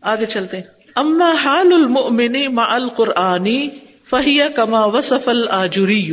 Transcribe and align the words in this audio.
آگے 0.00 0.26
چلتے 0.26 0.56
ہیں۔ 0.56 0.64
اما 0.94 1.32
حال 1.44 1.72
المؤمن 1.72 2.54
مع 2.54 2.64
القرآنی 2.68 3.68
فہیا 4.10 4.48
کما 4.48 4.84
وصف 4.84 5.28
الجری 5.28 6.12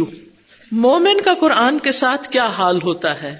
مومن 0.71 1.21
کا 1.21 1.33
قرآن 1.33 1.79
کے 1.79 1.91
ساتھ 1.91 2.29
کیا 2.29 2.45
حال 2.45 2.81
ہوتا 2.83 3.21
ہے؟ 3.21 3.35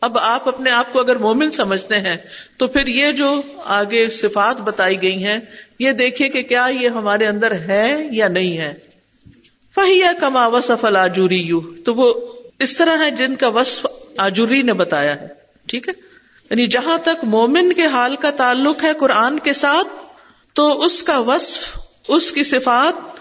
اب 0.00 0.18
آپ 0.18 0.48
اپنے 0.48 0.70
آپ 0.70 0.92
کو 0.92 1.00
اگر 1.00 1.16
مومن 1.16 1.50
سمجھتے 1.50 2.00
ہیں، 2.00 2.16
تو 2.56 2.66
پھر 2.66 2.86
یہ 2.86 3.12
جو 3.12 3.42
آگے 3.64 4.10
صفات 4.10 4.60
بتائی 4.60 5.02
گئی 5.02 5.24
ہیں، 5.24 5.38
یہ 5.78 5.92
دیکھیے 5.92 6.28
کہ 6.28 6.42
کیا 6.42 6.66
یہ 6.80 6.88
ہمارے 6.88 7.26
اندر 7.26 7.52
ہے 7.52 8.08
یا 8.10 8.28
نہیں 8.28 8.58
ہے۔ 8.58 8.74
فہیا 9.74 10.12
کما 10.20 10.46
وصف 10.46 10.84
الجوری 10.84 11.50
تو 11.84 11.94
وہ 11.94 12.14
اس 12.58 12.76
طرح 12.76 13.04
ہے 13.04 13.10
جن 13.10 13.36
کا 13.36 13.48
وصف 13.48 13.86
آجوری 14.16 14.62
نے 14.62 14.72
بتایا 14.72 15.20
ہے۔ 15.20 15.26
ٹھیک 15.66 15.88
ہے؟ 15.88 16.09
یعنی 16.50 16.66
جہاں 16.66 16.98
تک 16.98 17.24
مومن 17.24 17.72
کے 17.72 17.86
حال 17.86 18.16
کا 18.16 18.30
تعلق 18.30 18.84
ہے 18.84 18.92
قرآن 19.00 19.38
کے 19.38 19.52
ساتھ، 19.52 19.88
تو 20.54 20.84
اس 20.84 21.02
کا 21.02 21.18
وصف، 21.18 21.78
اس 22.08 22.32
کی 22.32 22.42
صفات 22.42 23.20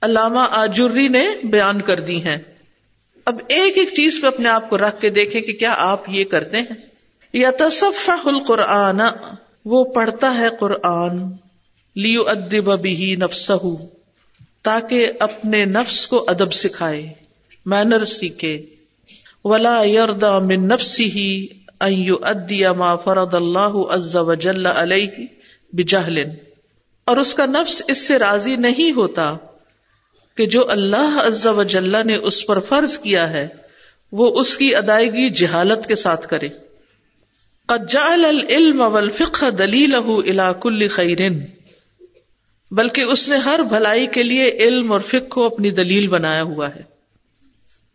علامہ 0.00 0.46
آجری 0.50 1.08
نے 1.08 1.26
بیان 1.44 1.80
کر 1.80 2.00
دی 2.00 2.24
ہیں۔ 2.24 2.36
اب 3.24 3.40
ایک 3.48 3.78
ایک 3.78 3.88
چیز 3.94 4.18
پہ 4.22 4.26
اپنے 4.26 4.48
آپ 4.48 4.70
کو 4.70 4.78
رکھ 4.78 5.00
کے 5.00 5.10
دیکھیں 5.10 5.40
کہ 5.40 5.52
کیا 5.52 5.74
آپ 5.78 6.08
یہ 6.08 6.24
کرتے 6.24 6.56
ہیں۔ 6.56 6.74
یا 7.32 7.50
تصف 7.58 8.10
القرآن، 8.24 9.00
وہ 9.64 9.84
پڑھتا 9.84 10.34
ہے 10.34 10.48
قرآن۔ 10.60 11.16
لیو 11.96 12.28
ادب 12.28 12.80
بھی 12.80 13.16
نفس 13.16 13.50
تاکہ 14.62 15.12
اپنے 15.20 15.64
نفس 15.64 16.08
کو 16.08 16.24
ادب 16.28 16.52
سکھائے، 16.52 17.12
مینر 17.66 18.04
سیکھے۔ 18.04 18.60
ولا 19.44 19.82
یردا 19.84 20.38
من 20.38 20.68
نفسی 20.68 21.10
ہی 21.10 21.46
ما 22.76 22.96
فرد 22.96 23.34
اللہ 23.34 23.76
عز 23.90 24.16
وجل 24.16 24.66
علیہ 24.66 25.26
بجہل 25.72 26.18
اور 27.04 27.16
اس 27.16 27.34
کا 27.34 27.46
نفس 27.46 27.82
اس 27.88 28.06
سے 28.06 28.18
راضی 28.18 28.56
نہیں 28.56 28.92
ہوتا 28.92 29.34
کہ 30.36 30.46
جو 30.46 30.70
اللہ 30.70 31.20
عز 31.26 31.46
وجل 31.46 31.96
نے 32.06 32.14
اس 32.16 32.46
پر 32.46 32.60
فرض 32.60 32.98
کیا 32.98 33.32
ہے، 33.32 33.48
وہ 34.12 34.40
اس 34.40 34.56
کی 34.56 34.76
ادائیگی 34.76 35.30
جہالت 35.30 35.86
کے 35.86 35.94
ساتھ 35.94 36.28
کرے. 36.28 36.48
قد 37.66 37.90
جعل 37.90 38.24
العلم 38.24 38.80
والفقه 38.80 39.50
دلیلہ 39.58 39.96
الى 39.96 40.60
کل 40.60 40.88
خیر، 40.88 41.18
بلکہ 42.70 43.00
اس 43.00 43.28
نے 43.28 43.36
ہر 43.36 43.60
بھلائی 43.62 44.06
کے 44.06 44.22
لیے 44.22 44.50
علم 44.50 44.92
اور 44.92 45.00
فقہ 45.00 45.28
کو 45.28 45.44
اپنی 45.46 45.70
دلیل 45.70 46.08
بنایا 46.08 46.42
ہوا 46.42 46.68
ہے۔ 46.68 46.82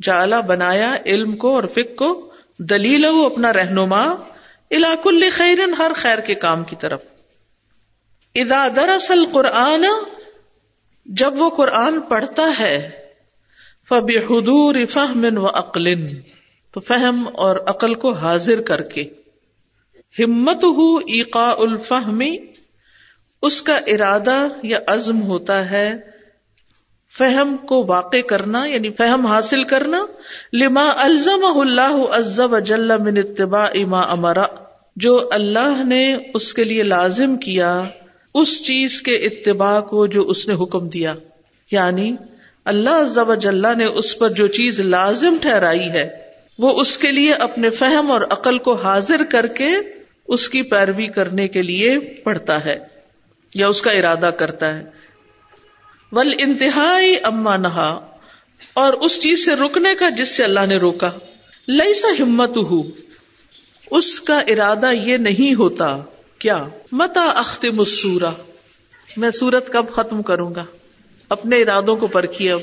جعلا 0.03 0.41
بنایا 0.41 0.97
علم 1.05 1.35
کو 1.35 1.55
اور 1.55 1.63
فقہ 1.63 1.93
کو 1.95 2.31
دلیل 2.59 3.05
ہو 3.05 3.25
اپنا 3.25 3.53
رہنما 3.53 4.15
علاق 4.71 5.07
خیر 5.31 5.57
ہر 5.77 5.91
خیر 5.95 6.19
کے 6.19 6.35
کام 6.35 6.63
کی 6.63 6.75
طرف۔ 6.79 7.03
ادا 8.35 8.67
دراصل 8.75 9.25
قرآن 9.31 9.85
جب 11.05 11.41
وہ 11.41 11.49
قرآن 11.49 12.01
پڑھتا 12.01 12.43
ہے 12.59 12.91
فب 13.89 14.09
حدور 14.29 14.75
فہم 14.89 15.25
و 15.37 15.49
عقل، 15.49 16.07
تو 16.71 16.79
فہم 16.79 17.29
اور 17.33 17.55
عقل 17.57 17.93
کو 17.93 18.11
حاضر 18.11 18.61
کر 18.61 18.81
کے۔ 18.81 19.03
ہمت 20.19 20.63
ہو 20.63 20.97
ایقا 20.97 21.51
الفہمی 21.57 22.37
اس 23.41 23.61
کا 23.61 23.77
ارادہ 23.77 24.47
یا 24.63 24.79
عزم 24.87 25.21
ہوتا 25.21 25.71
ہے 25.71 26.14
فہم 27.17 27.57
کو 27.57 27.85
واقع 27.87 28.21
کرنا 28.21 28.65
یعنی 28.65 28.89
فہم 28.89 29.25
حاصل 29.25 29.63
کرنا، 29.63 30.05
لما 30.53 30.93
الزم 30.97 31.59
اللہ 31.59 31.95
عزب 32.11 32.59
جل 32.59 32.97
من 32.97 33.17
اتباع 33.17 33.85
ما 33.87 34.01
امرا 34.01 34.45
جو 34.95 35.29
اللہ 35.31 35.83
نے 35.83 36.15
اس 36.33 36.53
کے 36.53 36.63
لیے 36.63 36.83
لازم 36.83 37.37
کیا 37.37 37.83
اس 38.35 38.65
چیز 38.65 39.01
کے 39.01 39.15
اتباع 39.15 39.79
کو 39.81 40.05
جو 40.05 40.21
اس 40.21 40.47
نے 40.47 40.53
حکم 40.53 40.89
دیا۔ 40.89 41.13
یعنی 41.71 42.15
اللہ 42.65 42.89
عزب 42.89 43.35
جل 43.35 43.65
نے 43.77 43.85
اس 43.85 44.17
پر 44.17 44.29
جو 44.29 44.47
چیز 44.47 44.79
لازم 44.79 45.35
ٹھہرائی 45.41 45.89
ہے، 45.89 46.09
وہ 46.59 46.81
اس 46.81 46.97
کے 46.97 47.11
لیے 47.11 47.33
اپنے 47.33 47.69
فہم 47.69 48.11
اور 48.11 48.21
عقل 48.21 48.57
کو 48.57 48.73
حاضر 48.73 49.23
کر 49.23 49.45
کے 49.45 49.69
اس 50.27 50.49
کی 50.49 50.61
پیروی 50.61 51.07
کرنے 51.07 51.47
کے 51.47 51.61
لیے 51.61 51.99
پڑھتا 51.99 52.65
ہے 52.65 52.79
یا 53.55 53.67
اس 53.67 53.81
کا 53.81 53.91
ارادہ 53.91 54.29
کرتا 54.37 54.75
ہے۔ 54.75 55.04
ول 56.15 56.33
انتہائی 56.39 57.15
اما 57.23 57.55
نہا، 57.57 57.89
اور 58.73 58.93
اس 58.93 59.21
چیز 59.21 59.45
سے 59.45 59.55
رکنے 59.55 59.95
کا 59.95 60.09
جس 60.09 60.35
سے 60.37 60.43
اللہ 60.43 60.65
نے 60.65 60.77
روکا۔ 60.77 61.09
لئی 61.67 61.93
سا 61.93 62.07
ہمت 62.19 62.57
ہو 62.57 62.81
اس 63.91 64.19
کا 64.19 64.39
ارادہ 64.47 64.91
یہ 64.93 65.17
نہیں 65.17 65.53
ہوتا، 65.55 65.97
کیا؟ 66.39 66.63
متا 66.91 67.23
اخت 67.35 67.65
مسورا 67.73 68.31
میں 69.17 69.31
سورت 69.31 69.71
کب 69.73 69.85
ختم 69.91 70.21
کروں 70.21 70.55
گا؟ 70.55 70.65
اپنے 71.29 71.61
ارادوں 71.61 71.95
کو 71.95 72.07
پرکھی 72.07 72.51
اب۔ 72.51 72.61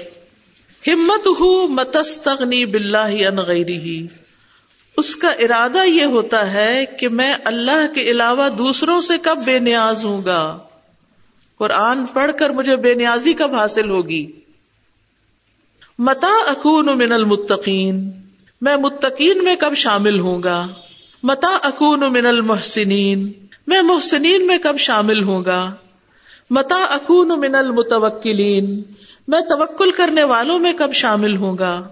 ہمت 0.86 1.26
ہو 1.40 1.69
متستنی 1.69 2.64
بلّہ 2.66 3.28
ان 3.28 3.36
غیری 3.36 3.78
ہی 3.78 4.06
اس 4.96 5.14
کا 5.16 5.28
ارادہ 5.28 5.84
یہ 5.84 6.04
ہوتا 6.04 6.52
ہے 6.54 6.84
کہ 7.00 7.08
میں 7.08 7.34
اللہ 7.44 7.86
کے 7.94 8.00
علاوہ 8.00 8.48
دوسروں 8.48 9.00
سے 9.00 9.19
کب 9.22 9.44
بے 9.44 9.58
نیاز 9.58 10.04
ہوں 10.04 10.24
گا؟ 10.24 10.58
قرآن 11.62 12.05
پڑھ 12.06 12.31
کر 12.39 12.50
مجھے 12.50 12.77
بے 12.77 12.95
نیازی 12.95 13.33
کب 13.33 13.55
حاصل 13.55 13.91
ہوگی؟ 13.91 14.33
متا 15.99 16.50
اکون 16.50 16.99
من 16.99 17.12
المتقین۔ 17.12 18.11
میں 18.61 18.77
متقین 18.77 19.45
میں 19.45 19.56
کب 19.56 19.75
شامل 19.75 20.21
ہوں 20.21 20.43
گا؟ 20.43 20.67
متا 21.23 21.59
اکون 21.62 22.00
من 22.12 22.27
المحسنین۔ 22.27 23.33
میں 23.67 23.83
محسنین 23.83 24.47
میں 24.47 24.59
کب 24.59 24.78
شامل 24.78 25.23
ہوں 25.23 25.45
گا؟ 25.45 25.73
متا 26.50 26.84
اکون 26.91 27.41
من 27.41 27.55
المتوکلین۔ 27.55 28.83
میں 29.29 29.41
توکل 29.41 29.91
کرنے 29.91 30.25
والوں 30.25 30.59
میں 30.59 30.73
کب 30.73 30.93
شامل 30.93 31.37
ہوں 31.37 31.59
گا؟ 31.59 31.89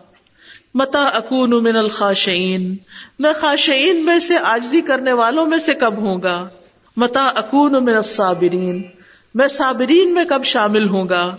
متا 0.74 1.04
اکون 1.04 1.50
من 1.50 1.76
الخاشعین۔ 1.76 2.76
میں 3.18 3.32
خاشعین 3.32 4.04
میں 4.04 4.18
سے 4.18 4.38
آجزی 4.38 4.80
کرنے 4.80 5.12
والوں 5.12 5.46
میں 5.46 5.58
سے 5.58 5.74
کب 5.74 5.94
ہوں 5.96 6.22
گا؟ 6.22 6.48
متا 6.96 7.26
اکون 7.26 7.84
من 7.84 7.96
الصابرین۔ 7.96 8.82
میں 9.34 9.48
صابرین 9.48 10.14
میں 10.14 10.24
کب 10.24 10.44
شامل 10.44 10.88
ہوں 10.88 11.08
گا؟ 11.08 11.36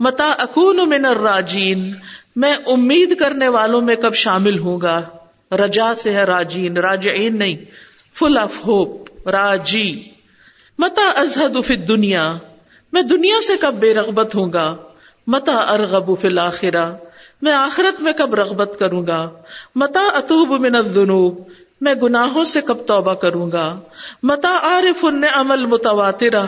متا 0.00 0.30
اکون 0.38 0.88
من 0.88 1.04
الراجین، 1.04 1.94
میں 2.36 2.54
امید 2.66 3.18
کرنے 3.18 3.48
والوں 3.48 3.80
میں 3.80 3.96
کب 3.96 4.14
شامل 4.14 4.58
ہوں 4.58 4.80
گا؟ 4.80 5.00
رجا 5.50 5.94
سے 5.94 6.12
ہے 6.12 6.24
راجین، 6.24 6.76
راجعین 6.76 7.38
نہیں 7.38 7.56
فل 8.14 8.38
آف 8.38 8.66
ہوپ 8.66 9.28
راجی۔ 9.28 10.08
متا 10.78 11.10
ازہد 11.16 11.64
فی 11.64 11.76
دنیا 11.76 12.32
میں 12.92 13.02
دنیا 13.02 13.40
سے 13.40 13.56
کب 13.60 13.74
بے 13.74 13.94
رغبت 13.94 14.34
ہوں 14.34 14.52
گا؟ 14.52 14.76
متا 15.26 15.56
ارغب 15.56 16.18
فی 16.20 16.28
الآخرہ 16.28 16.92
میں 17.42 17.52
آخرت 17.52 18.02
میں 18.02 18.12
کب 18.12 18.34
رغبت 18.34 18.76
کروں 18.78 19.06
گا؟ 19.06 19.30
متا 19.74 20.00
اتوب 20.00 20.60
من 20.60 20.74
الذنوب 20.74 21.40
میں 21.80 21.94
گناہوں 21.94 22.44
سے 22.44 22.60
کب 22.60 22.86
توبہ 22.86 23.14
کروں 23.14 23.52
گا؟ 23.52 23.80
متا 24.22 24.58
عارف 24.62 25.04
ان 25.04 25.24
عمل 25.34 25.66
متواترا 25.66 26.44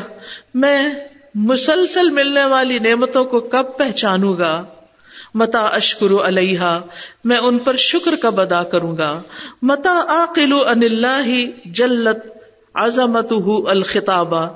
میں 0.54 0.88
مسلسل 1.34 2.10
ملنے 2.10 2.44
والی 2.44 2.78
نعمتوں 2.78 3.24
کو 3.24 3.40
کب 3.40 3.78
پہچانوں 3.78 4.38
گا؟ 4.38 4.64
متا 5.34 5.60
اشکر 5.60 6.12
علیہ 6.24 6.78
میں 7.24 7.36
ان 7.36 7.58
پر 7.58 7.76
شکر 7.76 8.14
کب 8.22 8.40
ادا 8.40 8.62
کروں 8.62 8.96
گا؟ 8.98 9.22
متا 9.62 9.98
عقل 10.08 10.52
ان 10.52 10.82
اللہ 10.82 11.30
جلت 11.64 12.18
عظمت 12.74 13.32
الخطابہ، 13.66 14.48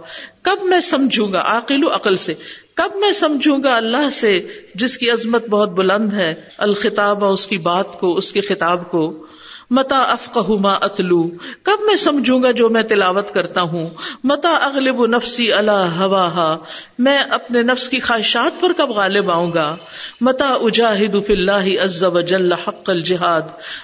کب 0.42 0.64
میں 0.64 0.80
سمجھوں 0.80 1.32
گا؟ 1.32 1.42
عقل 1.44 1.80
عقل 1.92 2.16
سے، 2.16 2.34
کب 2.74 2.96
میں 2.96 3.12
سمجھوں 3.12 3.62
گا 3.62 3.76
اللہ 3.76 4.10
سے، 4.10 4.48
جس 4.74 4.98
کی 4.98 5.10
عظمت 5.10 5.48
بہت 5.48 5.70
بلند 5.70 6.12
ہے، 6.12 6.34
الخطابہ 6.58 7.26
اس 7.26 7.46
کی 7.46 7.58
بات 7.58 8.00
کو، 8.00 8.14
اس 8.16 8.32
کے 8.32 8.40
خطاب 8.40 8.90
کو؟ 8.90 9.26
متا 9.70 10.00
افقہ 10.02 10.68
اتلو، 10.82 11.22
کب 11.62 11.82
میں 11.86 11.94
سمجھوں 11.96 12.42
گا 12.42 12.50
جو 12.50 12.68
میں 12.68 12.82
تلاوت 12.82 13.34
کرتا 13.34 13.60
ہوں؟ 13.60 13.88
متا 14.24 14.50
اغلب 14.62 15.06
نفسی 15.06 15.52
اللہ 15.52 15.98
ہوا 15.98 16.56
میں 16.98 17.18
اپنے 17.18 17.62
نفس 17.62 17.88
کی 17.88 18.00
خواہشات 18.00 18.60
پر 18.60 18.72
کب 18.72 18.90
غالب 18.90 19.30
آؤں 19.30 19.52
گا؟ 19.54 19.76
متا 20.20 20.52
اجاہد 20.60 21.16
فی 21.26 21.32
اللہ 21.32 21.68
عز 21.84 22.04
و 22.04 22.20
جل 22.20 22.52
حق 22.52 22.90
الجہاد، 22.90 23.42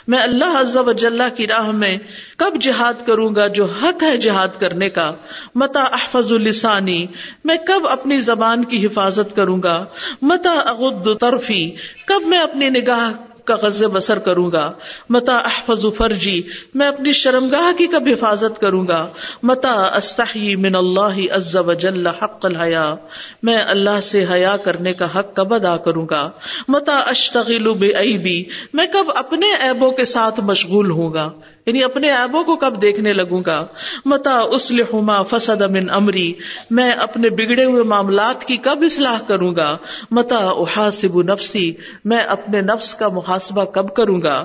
میں 0.08 0.18
اللہ 0.18 0.58
عز 0.58 0.76
و 0.76 0.92
جل 0.92 1.22
کی 1.36 1.46
راہ 1.46 1.70
میں 1.70 1.96
کب 2.36 2.60
جہاد 2.60 3.06
کروں 3.06 3.34
گا 3.34 3.46
جو 3.46 3.64
حق 3.64 4.02
ہے 4.02 4.16
جہاد 4.16 4.60
کرنے 4.60 4.90
کا؟ 4.90 5.12
متا 5.54 5.82
احفظ 5.82 6.32
السانی 6.32 7.06
میں 7.44 7.56
کب 7.56 7.86
اپنی 7.90 8.18
زبان 8.18 8.64
کی 8.64 8.86
حفاظت 8.86 9.36
کروں 9.36 9.62
گا؟ 9.62 9.84
متا 10.22 10.50
اغد 10.50 11.08
طرفی، 11.20 11.70
کب 12.06 12.26
میں 12.26 12.38
اپنی 12.38 12.68
نگاہ 12.70 13.10
کا 13.44 13.56
غز 13.62 13.84
بسر 13.84 14.18
کروں 14.18 14.52
گا۔ 14.52 14.72
متا 15.08 15.36
احفظ 15.36 15.86
فرجی، 15.96 16.42
میں 16.74 16.88
اپنی 16.88 17.12
شرمگاہ 17.12 17.78
کی 17.78 17.86
کب 17.86 18.08
حفاظت 18.12 18.60
کروں 18.60 18.86
گا۔ 18.88 19.08
متا 19.42 19.90
استحی 19.96 20.56
من 20.56 20.74
اللہ 20.74 21.34
عز 21.34 21.56
و 21.56 21.72
جل 21.72 22.06
حق 22.06 22.46
الحیا، 22.46 22.94
میں 23.42 23.62
اللہ 23.62 24.00
سے 24.00 24.24
حیا 24.32 24.56
کرنے 24.56 24.92
کا 24.92 25.04
حق 25.04 25.36
کب 25.36 25.54
ادا 25.54 25.76
کروں 25.76 26.06
گا۔ 26.10 26.30
متا 26.68 26.98
اشتغل 26.98 27.72
بے 27.72 28.42
میں 28.72 28.86
کب 28.92 29.10
اپنے 29.14 29.46
عیبوں 29.60 29.90
کے 29.90 30.04
ساتھ 30.04 30.40
مشغول 30.40 30.90
ہوں 30.90 31.12
گا۔ 31.12 31.30
یعنی 31.70 31.84
اپنے 31.84 32.10
ایبوں 32.10 32.44
کو 32.44 32.56
کب 32.56 32.82
دیکھنے 32.82 33.12
لگوں 33.12 33.42
گا؟ 33.46 33.66
متا 34.04 34.38
اسلحما 34.38 35.22
فسد 35.22 35.62
من 35.62 35.90
امری، 35.90 36.32
میں 36.70 36.90
اپنے 36.90 37.30
بگڑے 37.30 37.64
ہوئے 37.64 37.82
معاملات 37.82 38.44
کی 38.44 38.56
کب 38.56 38.78
اصلاح 38.82 39.18
کروں 39.26 39.56
گا؟ 39.56 39.76
متا 40.10 40.36
احاسب 40.36 41.22
نفسی، 41.22 41.72
میں 42.04 42.18
اپنے 42.18 42.60
نفس 42.60 42.94
کا 42.94 43.08
محاسبہ 43.08 43.64
کب 43.64 43.94
کروں 43.94 44.22
گا؟ 44.22 44.44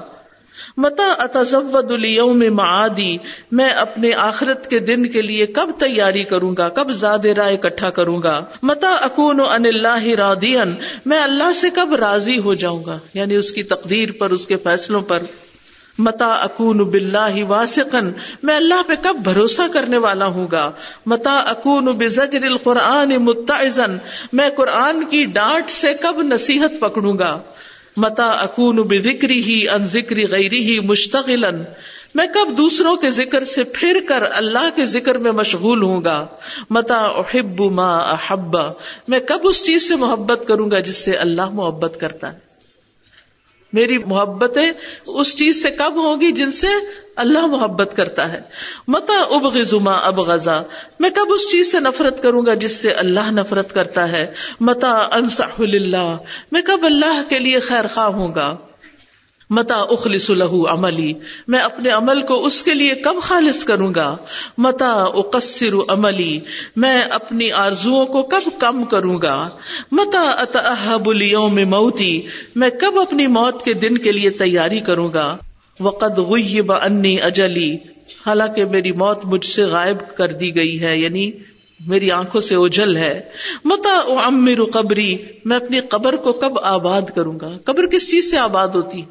متا 0.78 1.04
اتزود 1.18 1.92
اليوم 1.92 2.44
معادی، 2.52 3.18
میں 3.52 3.70
اپنے 3.70 4.14
آخرت 4.14 4.70
کے 4.70 4.80
دن 4.80 5.06
کے 5.06 5.22
لیے 5.22 5.46
کب 5.46 5.70
تیاری 5.80 6.24
کروں 6.24 6.56
گا؟ 6.58 6.70
کب 6.70 6.92
زیادہ 6.92 7.28
راہ 7.28 7.54
اکٹھا 7.54 7.90
کروں 7.90 8.24
گا؟ 8.24 8.42
متا 8.62 8.96
اکون 9.02 9.40
ان 9.40 9.66
اللہ 9.66 10.04
رادین 10.04 10.76
میں 11.06 11.20
اللہ 11.20 11.54
سے 11.54 11.70
کب 11.70 11.96
راضی 11.96 12.40
ہو 12.40 12.54
جاؤں 12.54 12.84
گا؟ 12.86 12.98
یعنی 13.14 13.36
اس 13.36 13.52
کی 13.52 13.64
تقدیر 13.64 14.10
پر، 14.12 14.30
اس 14.30 14.48
کے 14.48 14.58
فیصلوں 14.58 15.02
پر۔ 15.02 15.24
متا 15.98 16.34
اکون 16.34 16.78
بلّہ 16.78 17.44
واسقن 17.48 18.12
میں 18.44 18.56
اللہ 18.56 18.82
پہ 18.88 18.94
کب 19.02 19.16
بھروسہ 19.24 19.62
کرنے 19.74 19.98
والا 19.98 20.26
ہوں 20.26 20.48
گا؟ 20.52 20.72
متا 21.06 21.38
اکون 21.38 21.86
بزجر 21.86 22.44
القرآن 22.44 23.10
متعزن 23.10 23.98
میں 24.34 24.50
قرآن 24.50 25.04
کی 25.10 25.26
ڈانٹ 25.26 25.70
سے 25.70 25.94
کب 25.94 26.22
نصیحت 26.22 26.80
پکڑوں 26.80 27.20
گا؟ 27.20 27.40
متا 27.98 28.30
اکون 28.30 28.76
بکری 28.76 29.44
ہی 29.44 29.70
ان 29.70 29.88
ذکری 29.88 30.26
غیری 30.28 30.60
ہی 30.60 30.80
مشتقل 30.80 31.46
میں 32.16 32.28
کب 32.28 32.58
دوسروں 32.58 32.96
کے 32.96 33.10
ذکر 33.10 33.44
سے 33.44 33.64
پھر 33.64 34.00
کر 34.10 34.24
اللہ 34.36 34.70
کے 34.76 34.86
ذکر 34.86 35.18
میں 35.18 35.32
مشغول 35.32 35.84
ہوں 35.84 36.04
گا؟ 36.04 36.26
متا 36.70 37.00
احب 37.00 37.62
ما 37.62 37.92
احبا 37.92 38.72
میں 39.08 39.20
کب 39.20 39.40
اس 39.44 39.66
چیز 39.66 39.88
سے 39.88 39.96
محبت 39.96 40.44
کروں 40.48 40.72
گا 40.72 40.80
جس 40.80 40.96
سے 40.96 41.16
اللہ 41.16 41.50
محبت 41.50 41.98
کرتا 42.00 42.34
ہے؟ 42.34 42.45
میری 43.76 43.98
محبتیں 43.98 44.72
اس 45.08 45.38
چیز 45.38 45.64
سے 45.64 45.72
کب 45.72 45.94
ہوگی 45.96 46.32
جن 46.32 46.52
سے 46.52 46.68
اللہ 47.16 47.46
محبت 47.46 47.92
کرتا 47.96 48.34
ہے۔ 48.34 48.42
متا 48.88 49.36
اب 49.36 49.46
غزما 49.46 49.94
اب 49.94 50.20
غزا 50.20 50.62
میں 51.00 51.10
کب 51.10 51.26
اس 51.30 51.52
چیز 51.52 51.72
سے 51.72 51.80
نفرت 51.80 52.24
کروں 52.24 52.46
گا 52.46 52.54
جس 52.54 52.82
سے 52.82 52.92
اللہ 52.92 53.32
نفرت 53.32 53.74
کرتا 53.74 54.12
ہے؟ 54.12 54.28
متا 54.60 55.08
انصح 55.12 55.60
اللہ 55.60 56.18
میں 56.52 56.62
کب 56.62 56.86
اللہ 56.86 57.22
کے 57.30 57.40
لیے 57.40 57.60
خیر 57.60 57.88
خواہ 57.88 58.08
ہوں 58.08 58.36
گا؟ 58.36 58.56
متا 59.50 59.76
اخلص 59.76 60.30
لہو 60.30 60.68
عملی، 60.68 61.14
میں 61.48 61.60
اپنے 61.60 61.90
عمل 61.90 62.22
کو 62.22 62.46
اس 62.46 62.64
کے 62.64 62.74
لیے 62.74 62.96
کب 62.96 63.22
خالص 63.22 63.64
کروں 63.66 63.94
گا؟ 63.96 64.16
متا 64.58 65.04
اقصر 65.04 65.74
عملی، 65.88 66.40
میں 66.76 67.02
اپنی 67.02 67.52
آرزو 67.52 68.06
کو 68.06 68.24
کب 68.24 68.60
کم 68.60 68.84
کروں 68.84 69.22
گا؟ 69.22 69.50
متا 69.92 70.22
اتحب 70.22 71.10
اليوم 71.10 71.56
موتی، 71.56 72.22
میں 72.56 72.70
کب 72.70 73.00
اپنی 73.00 73.28
موت 73.28 73.64
کے 73.64 73.74
دن 73.74 73.98
کے 73.98 74.12
لیے 74.12 74.30
تیاری 74.30 74.80
کروں 74.80 75.14
گا؟ 75.14 75.38
وقد 75.80 76.18
غیب 76.18 76.74
انی 76.74 77.22
اجلی، 77.22 77.76
حالانکہ 78.26 78.66
میری 78.66 78.92
موت 78.92 79.26
مجھ 79.26 79.46
سے 79.46 79.64
غائب 79.64 80.18
کر 80.18 80.28
دی 80.28 80.56
گئی 80.56 80.82
ہے 80.82 80.98
یعنی 80.98 81.32
میری 81.86 82.12
آنکھوں 82.12 82.42
سے 82.42 82.56
اوجل 82.56 82.98
ہے۔ 82.98 83.22
متا 83.64 84.22
امر 84.26 84.64
قبری، 84.66 85.18
میں 85.46 85.58
اپنی 85.58 85.80
قبر 85.80 86.16
کو 86.16 86.34
کب 86.34 86.60
آباد 86.64 87.02
کروں 87.16 87.40
گا؟ 87.40 87.50
قبر 87.66 87.86
کس 87.86 88.12
چیز 88.12 88.32
سے 88.32 88.38
آباد 88.38 88.68
ہوتی؟ 88.68 89.02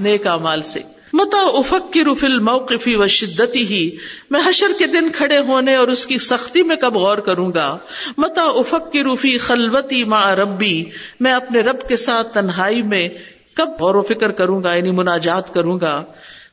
نیک 0.00 0.26
امال 0.26 0.62
سے۔ 0.62 0.80
متا 1.12 1.38
افق 1.38 1.92
کی 1.92 2.04
رفل 2.04 2.38
موقفی 2.38 2.96
و 2.96 3.06
شدتی 3.06 3.66
ہی 3.66 3.96
میں 4.30 4.40
حشر 4.46 4.66
کے 4.78 4.86
دن 4.86 5.10
کھڑے 5.10 5.38
ہونے 5.38 5.74
اور 5.74 5.88
اس 5.88 6.06
کی 6.06 6.18
سختی 6.18 6.62
میں 6.62 6.76
کب 6.76 6.96
غور 6.96 7.18
کروں 7.18 7.52
گا؟ 7.54 7.78
متا 8.16 8.42
افق 8.42 8.92
کی 8.92 9.02
روفی 9.02 9.38
خلوتی 9.38 10.04
ما 10.04 10.34
ربی۔ 10.34 10.84
میں 11.20 11.32
اپنے 11.32 11.60
رب 11.60 11.88
کے 11.88 11.96
ساتھ 11.96 12.34
تنہائی 12.34 12.82
میں 12.82 13.08
کب 13.54 13.68
غور 13.80 13.94
و 13.94 14.02
فکر 14.02 14.30
کروں 14.30 14.62
گا؟ 14.62 14.74
یعنی 14.74 14.90
مناجات 14.90 15.54
کروں 15.54 15.80
گا۔ 15.80 16.04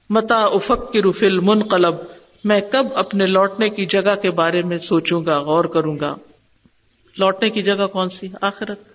متا 0.09 0.45
افق 0.45 0.91
کی 0.93 1.01
رفل 1.01 1.39
منقلب 1.39 1.95
میں 2.43 2.61
کب 2.71 2.85
اپنے 2.95 3.25
لوٹنے 3.25 3.69
کی 3.69 3.85
جگہ 3.85 4.15
کے 4.21 4.31
بارے 4.31 4.61
میں 4.61 4.77
سوچوں 4.77 5.25
گا، 5.25 5.39
غور 5.39 5.65
کروں 5.65 5.99
گا۔ 5.99 6.15
لوٹنے 7.17 7.49
کی 7.49 7.63
جگہ 7.63 7.85
کون 7.85 8.09
سی؟ 8.09 8.27
آخرت۔ 8.41 8.94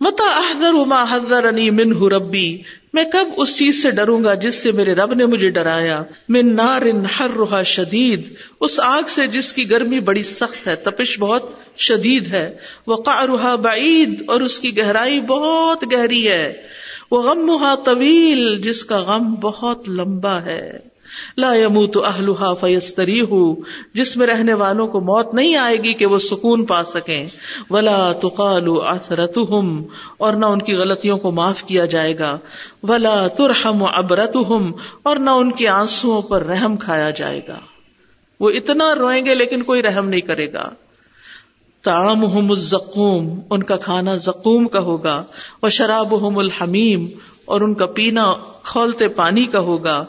متا 0.00 0.24
احضر 0.24 0.72
ما 0.72 1.04
حضر 1.10 1.44
انی 1.44 1.70
من 1.70 2.02
ربی 2.02 2.62
میں 2.92 3.04
کب 3.04 3.28
اس 3.36 3.58
چیز 3.58 3.82
سے 3.82 3.90
ڈروں 3.90 4.24
گا 4.24 4.34
جس 4.34 4.54
سے 4.54 4.72
میرے 4.72 4.94
رب 4.94 5.14
نے 5.14 5.26
مجھے 5.26 5.50
ڈرایا؟ 5.50 6.02
من 6.28 6.56
نار 6.56 6.82
ہر 7.20 7.30
روحا 7.30 7.62
شدید، 7.62 8.34
اس 8.60 8.80
آگ 8.82 9.02
سے 9.08 9.26
جس 9.26 9.52
کی 9.52 9.70
گرمی 9.70 10.00
بڑی 10.00 10.22
سخت 10.22 10.68
ہے، 10.68 10.76
تپش 10.76 11.18
بہت 11.18 11.50
شدید 11.76 12.26
ہے۔ 12.26 12.56
وہ 12.86 12.96
قاروحا 12.96 13.54
بعید، 13.54 14.22
اور 14.26 14.40
اس 14.40 14.60
کی 14.60 14.78
گہرائی 14.78 15.20
بہت 15.20 15.92
گہری 15.92 16.28
ہے۔ 16.28 16.62
وہ 17.10 17.22
غم 17.22 17.74
طویل، 17.84 18.56
جس 18.56 18.84
کا 18.84 18.98
غم 18.98 19.34
بہت 19.34 19.88
لمبا 19.88 20.42
ہے۔ 20.42 20.87
لا 21.36 21.54
يموت 21.54 21.96
اہلها 21.96 22.54
فيستريحوا 22.60 23.54
جس 23.94 24.16
میں 24.16 24.26
رہنے 24.26 24.54
والوں 24.54 24.86
کو 24.86 25.00
موت 25.00 25.34
نہیں 25.34 25.56
آئے 25.56 25.76
گی 25.76 25.94
کہ 25.94 26.06
وہ 26.06 26.18
سکون 26.18 26.64
پا 26.64 26.84
سکیں۔ 26.84 27.26
ولا 27.70 28.12
تقال 28.12 28.68
عثرتهم 28.86 29.82
اور 30.18 30.34
نہ 30.34 30.46
ان 30.46 30.62
کی 30.62 30.74
غلطیوں 30.74 31.18
کو 31.18 31.30
معاف 31.30 31.64
کیا 31.64 31.84
جائے 31.84 32.18
گا۔ 32.18 32.38
ولا 32.82 33.26
ترحم 33.28 33.84
عبرتهم 33.84 34.72
اور 35.02 35.16
نہ 35.16 35.30
ان 35.30 35.52
کے 35.52 35.68
آنسو 35.68 36.20
پر 36.20 36.42
رحم 36.42 36.76
کھایا 36.76 37.10
جائے 37.10 37.40
گا۔ 37.48 37.58
وہ 38.40 38.50
اتنا 38.50 38.94
روئیں 38.94 39.24
گے 39.24 39.34
لیکن 39.34 39.62
کوئی 39.62 39.82
رحم 39.82 40.08
نہیں 40.08 40.20
کرے 40.20 40.52
گا۔ 40.52 40.68
تام 41.82 42.50
الزقوم، 42.50 43.40
ان 43.50 43.62
کا 43.62 43.76
کھانا 43.76 44.14
زقوم 44.14 44.68
کا 44.68 44.78
ہوگا۔ 44.78 45.24
وہ 45.62 45.68
شراب 45.68 46.14
الحمیم، 46.36 47.06
اور 47.44 47.60
ان 47.60 47.74
کا 47.74 47.86
پینا 47.86 48.32
کھولتے 48.62 49.08
پانی 49.08 49.44
کا 49.44 49.58
ہوگا۔ 49.58 50.04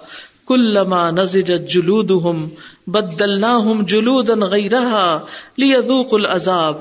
کلما 0.49 1.11
نزجت 1.11 1.69
جلودهم 1.69 2.47
بدلناهم 2.87 3.85
جلودا 3.85 4.33
غيرها 4.33 5.17
ليذوقوا 5.57 6.19
العذاب۔ 6.19 6.77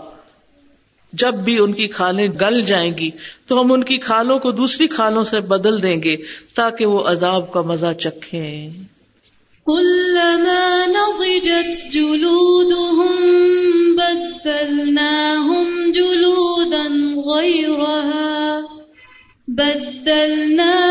جب 1.13 1.35
بھی 1.35 1.59
ان 1.59 1.73
کی 1.73 1.89
کھالیں 1.89 2.29
گل 2.41 2.63
جائیں 2.63 2.99
گی، 2.99 3.11
تو 3.47 3.61
ہم 3.61 3.73
ان 3.73 3.85
کی 3.85 3.99
کھالوں 3.99 4.39
کو 4.39 4.53
دوسری 4.53 4.87
کھالوں 4.87 5.25
سے 5.25 5.41
بدل 5.41 5.83
دیں 5.83 6.03
گے 6.03 6.17
تاکہ 6.57 6.87
وہ 6.87 7.01
عذاب 7.01 7.53
کا 7.53 7.61
مزہ 7.61 7.93
چکھیں۔ 7.93 8.71
كلما 9.67 10.85
نضجت 10.87 11.93
جلودهم 11.93 13.17
بدلناهم 13.97 15.91
جلودا 15.91 16.85
غيرها۔ 17.35 18.61
بدلناهم 19.49 20.88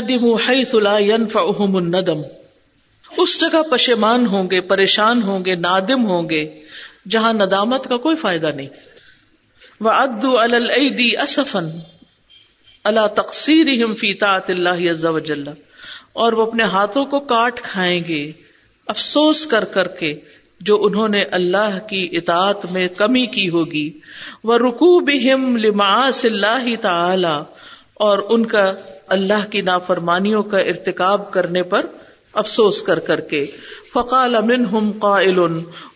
ندموا 0.00 0.38
حيث 0.48 0.74
لا 0.74 0.98
ينفعهم 0.98 1.76
الندم۔ 1.76 2.20
اس 3.16 3.40
جگہ 3.40 3.62
پشیمان 3.70 4.26
ہوں 4.26 4.50
گے، 4.50 4.60
پریشان 4.60 5.22
ہوں 5.22 5.44
گے، 5.44 5.54
نادم 5.54 6.06
ہوں 6.06 6.30
گے، 6.30 6.62
جہاں 7.08 7.32
ندامت 7.32 7.88
کا 7.88 7.96
کوئی 7.96 8.16
فائدہ 8.16 8.46
نہیں۔ 8.46 8.68
وہ 9.80 9.90
ادو 9.90 10.38
الدی 10.38 11.16
اصفن 11.16 11.68
اللہ 12.84 13.06
تقسیر 13.14 13.66
فی 13.94 14.14
طاعت 14.14 14.50
اللہ 14.50 14.90
عز 14.90 15.06
وجل۔ 15.06 15.44
اور 16.12 16.32
وہ 16.32 16.46
اپنے 16.46 16.62
ہاتھوں 16.62 17.04
کو 17.04 17.20
کاٹ 17.20 17.60
کھائیں 17.60 18.00
گے، 18.08 18.32
افسوس 18.86 19.46
کر 19.46 19.64
کر 19.64 19.88
کے، 19.88 20.20
جو 20.60 20.84
انہوں 20.84 21.08
نے 21.08 21.22
اللہ 21.22 21.78
کی 21.88 22.08
اطاعت 22.12 22.72
میں 22.72 22.88
کمی 22.88 23.26
کی 23.26 23.48
ہوگی۔ 23.48 23.98
وہ 24.44 24.58
رکو 24.58 25.00
بہم 25.00 25.56
لماس 25.56 26.24
اللہ 26.24 26.76
تعالی 26.80 27.42
اور 27.96 28.18
ان 28.28 28.46
کا 28.46 28.72
اللہ 29.06 29.46
کی 29.50 29.60
نافرمانیوں 29.60 30.42
کا 30.42 30.58
ارتکاب 30.58 31.30
کرنے 31.30 31.62
پر 31.62 31.86
افسوس 32.32 32.82
کر 32.82 32.98
کر 32.98 33.20
کے۔ 33.20 33.46
فقال 33.94 34.34
منہم 34.44 34.92
قائل، 35.00 35.38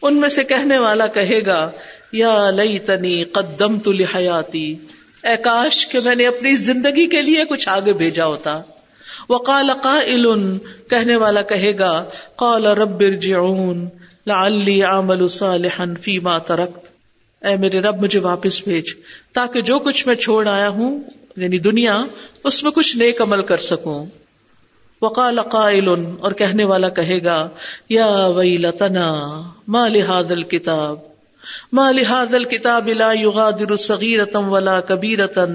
ان 0.03 0.21
میں 0.21 0.29
سے 0.29 0.45
کہنے 0.45 0.79
والا 0.79 1.07
کہے 1.07 1.41
گا، 1.47 1.71
یا 2.13 2.51
لئی 2.51 2.79
تنی 2.79 3.25
قدم 3.25 3.79
تو 3.79 3.93
لحیاتی، 3.93 4.77
اے 5.23 5.37
کاش 5.45 5.89
کہ 5.89 6.01
میں 6.05 6.15
نے 6.15 6.27
اپنی 6.27 6.55
زندگی 6.57 7.07
کے 7.09 7.23
لیے 7.23 7.45
کچھ 7.45 7.69
آگے 7.69 7.93
بھیجا 7.93 8.27
ہوتا۔ 8.27 8.63
وقال 9.31 9.71
قائل، 9.83 10.27
کہنے 10.91 11.17
والا 11.17 11.43
کہے 11.43 11.79
گا، 11.79 12.05
قال 12.37 12.67
رب 12.67 12.97
ارجعون، 13.01 13.89
لعلی 14.27 14.83
عمل 14.83 15.29
صالحا 15.29 15.85
فیما 16.03 16.39
ترکت۔ 16.39 16.87
اے 17.47 17.57
میرے 17.57 17.81
رب، 17.81 18.03
مجھے 18.03 18.21
واپس 18.21 18.65
بھیج، 18.65 18.85
تاکہ 19.33 19.61
جو 19.61 19.79
کچھ 19.79 20.07
میں 20.07 20.15
چھوڑ 20.15 20.49
آیا 20.49 20.69
ہوں 20.69 21.01
یعنی 21.37 21.59
دنیا، 21.59 22.05
اس 22.45 22.63
میں 22.63 22.73
کچھ 22.73 22.97
نیک 22.97 23.21
عمل 23.21 23.43
کر 23.43 23.57
سکوں۔ 23.57 24.07
وقال 25.03 25.41
قائل 25.41 25.89
اور 26.21 26.33
کہنے 26.33 26.65
والا 26.65 26.89
کہے 26.89 27.25
گا، 27.25 27.49
یا 27.89 28.27
ویلتنا، 28.27 29.39
ما 29.69 29.89
لهذا 29.89 30.35
الكتاب 30.35 31.11
ما 31.73 31.91
لهذا 31.91 32.37
الكتاب 32.37 32.89
لا 32.89 33.13
يغادر 33.13 33.77
صغيرة 33.77 34.49
ولا 34.49 34.81
كبيرة 34.81 35.55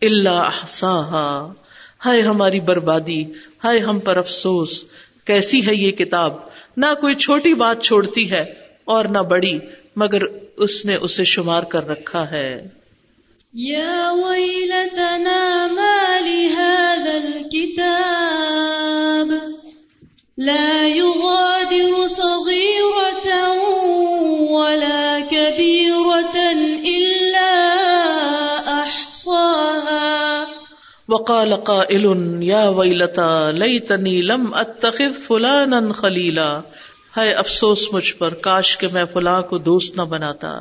الا 0.00 0.38
احصاها 0.38 1.52
ہائے 2.06 2.22
ہماری 2.22 2.60
بربادی، 2.60 3.24
ہائے 3.64 3.78
ہم 3.78 3.98
پر 3.98 4.16
افسوس، 4.16 4.84
کیسی 5.24 5.66
ہے 5.66 5.74
یہ 5.74 5.90
کتاب؟ 5.90 6.34
نہ 6.76 6.86
کوئی 7.00 7.14
چھوٹی 7.14 7.54
بات 7.54 7.82
چھوڑتی 7.82 8.30
ہے 8.30 8.44
اور 8.84 9.04
نہ 9.04 9.18
بڑی، 9.18 9.58
مگر 9.96 10.22
اس 10.56 10.84
نے 10.84 10.94
اسے 11.00 11.24
شمار 11.24 11.62
کر 11.62 11.88
رکھا 11.88 12.30
ہے۔ 12.30 12.68
يا 13.54 14.10
ويلتنا 14.10 15.66
ما 15.66 16.18
لهذا 16.20 17.12
الكتاب 17.24 17.96
لا 20.38 20.86
يغادر 20.88 22.06
صغيرة 22.06 23.36
ولا 24.50 25.18
كبيرة 25.30 26.38
إلا 26.86 27.66
أحصاها. 28.66 30.44
وقال 31.08 31.54
قائل 31.54 32.06
یا 32.42 32.68
ویلتا 32.68 33.50
لیتنی 33.50 34.22
لم 34.22 34.54
اتخذ 34.54 35.22
فلانا 35.26 35.92
خلیلا. 35.92 36.60
ہے 37.16 37.32
افسوس 37.32 37.92
مجھ 37.92 38.14
پر، 38.14 38.34
کاش 38.34 38.78
کہ 38.78 38.88
میں 38.88 39.04
فلاں 39.12 39.42
کو 39.42 39.58
دوست 39.58 39.96
نہ 39.96 40.02
بناتا۔ 40.02 40.60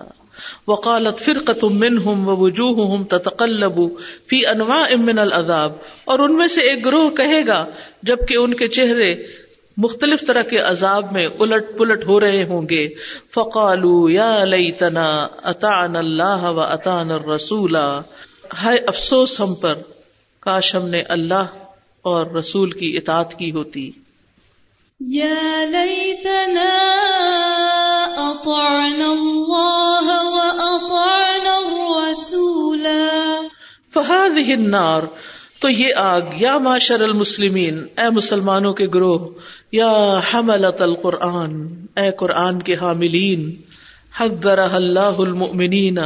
وقالت 0.67 1.19
فرقت 1.19 1.63
منہم 1.63 2.27
ووجوہہم 2.27 3.03
تتقلب 3.03 3.79
فی 4.27 4.45
انواع 4.45 4.95
من 4.95 5.19
العذاب۔ 5.19 5.71
اور 6.05 6.19
ان 6.19 6.35
میں 6.35 6.47
سے 6.47 6.61
ایک 6.61 6.85
گروہ 6.85 7.09
کہے 7.09 7.47
گا، 7.47 7.65
جبکہ 8.03 8.35
ان 8.35 8.53
کے 8.53 8.67
چہرے 8.67 9.15
مختلف 9.77 10.21
طرح 10.27 10.41
کے 10.41 10.57
عذاب 10.57 11.11
میں 11.11 11.27
الٹ 11.39 11.77
پلٹ 11.77 12.07
ہو 12.07 12.19
رہے 12.19 12.43
ہوں 12.43 12.69
گے۔ 12.69 12.89
فقالو 13.35 14.09
یا 14.09 14.43
لیتنا 14.43 15.05
اطعنا 15.43 15.99
اللہ 15.99 16.43
و 16.43 16.61
اطعنا 16.61 17.15
الرسول۔ 17.15 17.75
ہے 18.63 18.77
افسوس 18.77 19.41
ہم 19.41 19.55
پر، 19.55 19.73
کاش 20.39 20.75
ہم 20.75 20.89
نے 20.89 21.01
اللہ 21.01 21.45
اور 22.01 22.25
رسول 22.25 22.71
کی 22.71 22.97
اطاعت 22.97 23.35
کی 23.35 23.51
ہوتی۔ 23.51 23.91
يا 25.07 25.65
ليتنا 25.65 26.67
أطعنا 28.17 29.05
الله 29.05 30.07
وأطعنا 30.25 31.53
الرسول. 31.67 32.87
فهذه 33.93 34.63
النار، 34.63 35.03
تو 35.61 35.69
یہ 35.69 35.93
آگ، 35.95 36.21
یا 36.35 36.57
معاشر 36.57 37.01
المسلمین، 37.01 37.85
اے 37.97 38.09
مسلمانوں 38.09 38.73
کے 38.73 38.87
گروہ، 38.93 39.27
یا 39.71 40.19
حملت 40.33 40.81
القرآن، 40.81 41.85
اے 41.95 42.11
قرآن 42.11 42.61
کے 42.61 42.75
حاملین، 42.81 43.55
حذرها 44.19 44.75
اللہ 44.75 45.19
المؤمنین، 45.19 45.97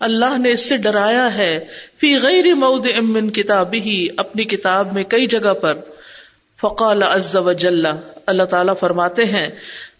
اللہ 0.00 0.38
نے 0.38 0.52
اس 0.52 0.68
سے 0.68 0.76
ڈرایا 0.76 1.34
ہے، 1.34 1.64
فی 2.00 2.18
غیر 2.18 2.54
موضع 2.54 3.00
من 3.00 3.30
کتابہ، 3.30 3.88
اپنی 4.16 4.44
کتاب 4.44 4.92
میں 4.92 5.04
کئی 5.04 5.26
جگہ 5.26 5.54
پر۔ 5.54 5.74
فقال 6.62 7.02
عز 7.02 7.36
وجل، 7.36 7.86
اللہ 8.26 8.42
تعالیٰ 8.42 8.74
فرماتے 8.80 9.24
ہیں، 9.24 9.48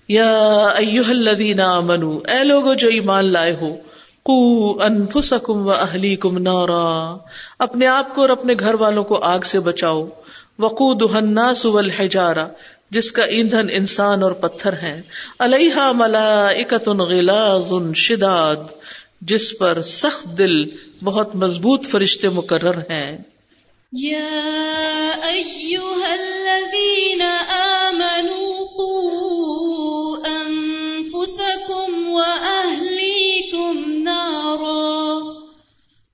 یا 0.08 0.32
ایوہ 0.76 1.08
الذین 1.08 1.60
آمنوا، 1.60 2.32
اے 2.32 2.44
لوگو 2.44 2.74
جو 2.74 2.88
ایمان 2.88 3.32
لائے 3.32 3.56
ہو، 3.60 3.76
قو 4.22 4.82
انفسکم 4.82 5.66
و 5.66 5.70
اہلیکم 5.70 6.38
نارا، 6.38 7.16
اپنے 7.58 7.86
آپ 7.86 8.14
کو 8.14 8.20
اور 8.20 8.28
اپنے 8.28 8.54
گھر 8.60 8.74
والوں 8.74 9.04
کو 9.04 9.18
آگ 9.22 9.40
سے 9.40 9.60
بچاؤ 9.60 10.04
وقودها 10.58 11.16
الناس 11.16 11.66
والحجارہ، 11.66 12.46
جس 12.90 13.12
کا 13.12 13.22
ایندھن 13.22 13.68
انسان 13.72 14.22
اور 14.22 14.32
پتھر 14.32 14.72
ہیں، 14.72 15.02
علیہا 15.38 15.92
ملائکت 15.92 16.88
غلاظ 16.88 17.72
شداد، 17.94 18.56
جس 19.20 19.58
پر 19.58 19.82
سخت 19.82 20.38
دل، 20.38 20.64
بہت 21.02 21.36
مضبوط 21.36 21.86
فرشتے 21.86 22.28
مقرر 22.28 22.78
ہیں۔ 22.78 23.16
يا 23.92 25.28
أيها 25.28 26.14
الذين 26.14 27.22
آمنوا 27.82 28.66
قوا 28.78 30.26
أنفسكم 30.26 32.08
وأهليكم 32.08 33.92
نارا 34.04 35.22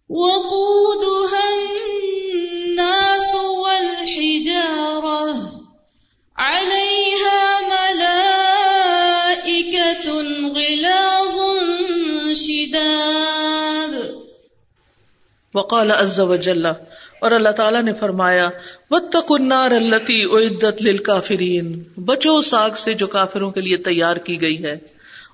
وقودها 0.08 1.44
الناس 1.54 3.35
والحجارة 3.35 5.28
عليها 6.37 7.61
ملائكة 9.28 10.06
غلاظ 10.49 11.37
شداد 12.32 14.18
وقال 15.54 15.92
عز 15.92 16.20
وجل 16.20 16.76
اور 17.20 17.30
اللہ 17.30 17.48
تعالیٰ 17.48 17.82
نے 17.82 17.92
فرمایا، 17.92 18.50
وَاتَّقُوا 18.90 19.38
النَّارَ 19.40 19.75
الَّتِي 19.75 20.22
اُعِدَّتْ 20.22 20.82
لِلْكَافِرِينَ۔ 20.82 22.00
بچو 22.00 22.37
اس 22.37 22.54
آگ 22.54 22.70
سے 22.70 22.94
جو 22.94 23.06
کافروں 23.06 23.50
کے 23.50 23.60
لیے 23.60 23.76
تیار 23.76 24.16
کی 24.16 24.40
گئی 24.40 24.64
ہے۔ 24.64 24.76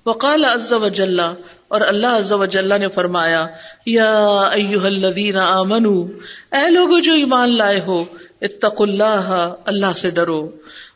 وقال 0.05 0.45
عز 0.45 0.73
وجل 0.73 1.19
اور 1.67 1.81
اللہ 1.81 2.07
عز 2.07 2.33
وجل 2.33 2.79
نے 2.79 2.87
فرمایا، 2.87 3.47
یا 3.85 4.39
ایوہ 4.53 4.85
الذین 4.85 5.37
آمنوا، 5.37 6.07
اے 6.57 6.71
لوگو 6.71 6.99
جو 6.99 7.13
ایمان 7.13 7.57
لائے 7.57 7.79
ہو، 7.79 8.05
اتقوا 8.41 8.87
اللہ 8.87 9.53
اللہ 9.65 9.93
سے 9.95 10.09
ڈرو۔ 10.09 10.51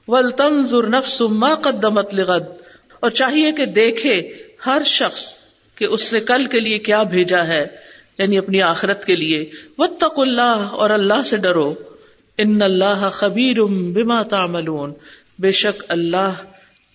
وَلْتَنظُرْ 0.08 0.90
نَفْسٌ 0.90 1.28
مَا 1.30 1.56
قَدَّمَتْ 1.56 2.14
لِغَدْ۔ 2.14 2.44
اور 3.00 3.12
چاہیے 3.12 3.52
کہ 3.52 3.66
دیکھے 3.66 4.38
ہر 4.66 4.82
شخص 4.86 5.34
کہ 5.76 5.86
اس 5.86 6.14
نے 6.14 6.20
کل 6.20 6.46
کے 6.46 6.60
لیے 6.60 6.80
کیا 6.80 7.04
بھیجا 7.04 7.48
ہے۔ 7.48 7.89
یعنی 8.20 8.38
اپنی 8.38 8.62
آخرت 8.62 9.06
کے 9.06 9.16
لیے، 9.16 9.50
وَاتَّقُوا 9.78 10.24
اللہ 10.24 10.68
اور 10.72 10.90
اللہ 10.90 11.24
سے 11.26 11.38
ڈرو۔ 11.38 11.74
ان 12.38 12.62
اللہ 12.62 13.10
خبیر 13.14 13.62
بما 13.64 14.24
تعملون۔ 14.24 14.94
بے 15.40 15.52
شک 15.52 15.84
اللہ 15.90 16.34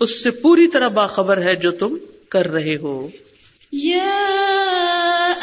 اس 0.00 0.22
سے 0.22 0.30
پوری 0.30 0.66
طرح 0.66 0.88
باخبر 0.88 1.42
ہے 1.42 1.54
جو 1.54 1.70
تم 1.70 1.96
کر 2.28 2.48
رہے 2.48 2.76
ہو۔ 2.76 3.08
يا 3.72 4.28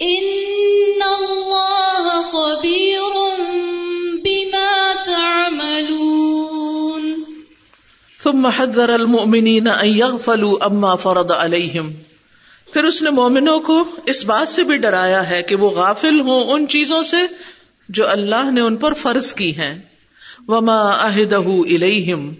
إن 0.00 1.02
الله 1.08 2.22
خبير 2.22 3.18
بما 4.24 4.92
تعملون 5.06 7.04
ثم 8.22 8.46
حذر 8.46 8.94
المؤمنین 8.94 9.68
ان 9.68 9.86
يغفلوا 9.86 10.56
اما 10.60 10.94
فرض 10.94 11.30
علیہم 11.30 11.92
پھر 12.72 12.84
اس 12.84 13.02
نے 13.02 13.10
مومنوں 13.10 13.60
کو 13.60 13.84
اس 14.06 14.24
بات 14.24 14.48
سے 14.48 14.64
بھی 14.64 14.76
ڈرایا 14.76 15.30
ہے 15.30 15.42
کہ 15.42 15.56
وہ 15.56 15.70
غافل 15.70 16.20
ہوں 16.20 16.44
ان 16.44 16.68
چیزوں 16.68 17.02
سے 17.02 17.22
جو 17.88 18.08
اللہ 18.08 18.50
نے 18.50 18.60
ان 18.60 18.76
پر 18.76 18.92
فرض 18.94 19.34
کی 19.34 19.56
ہیں۔ 19.56 19.74
وما 20.48 21.06
عہدہ 21.06 21.46
الیہم 21.68 22.34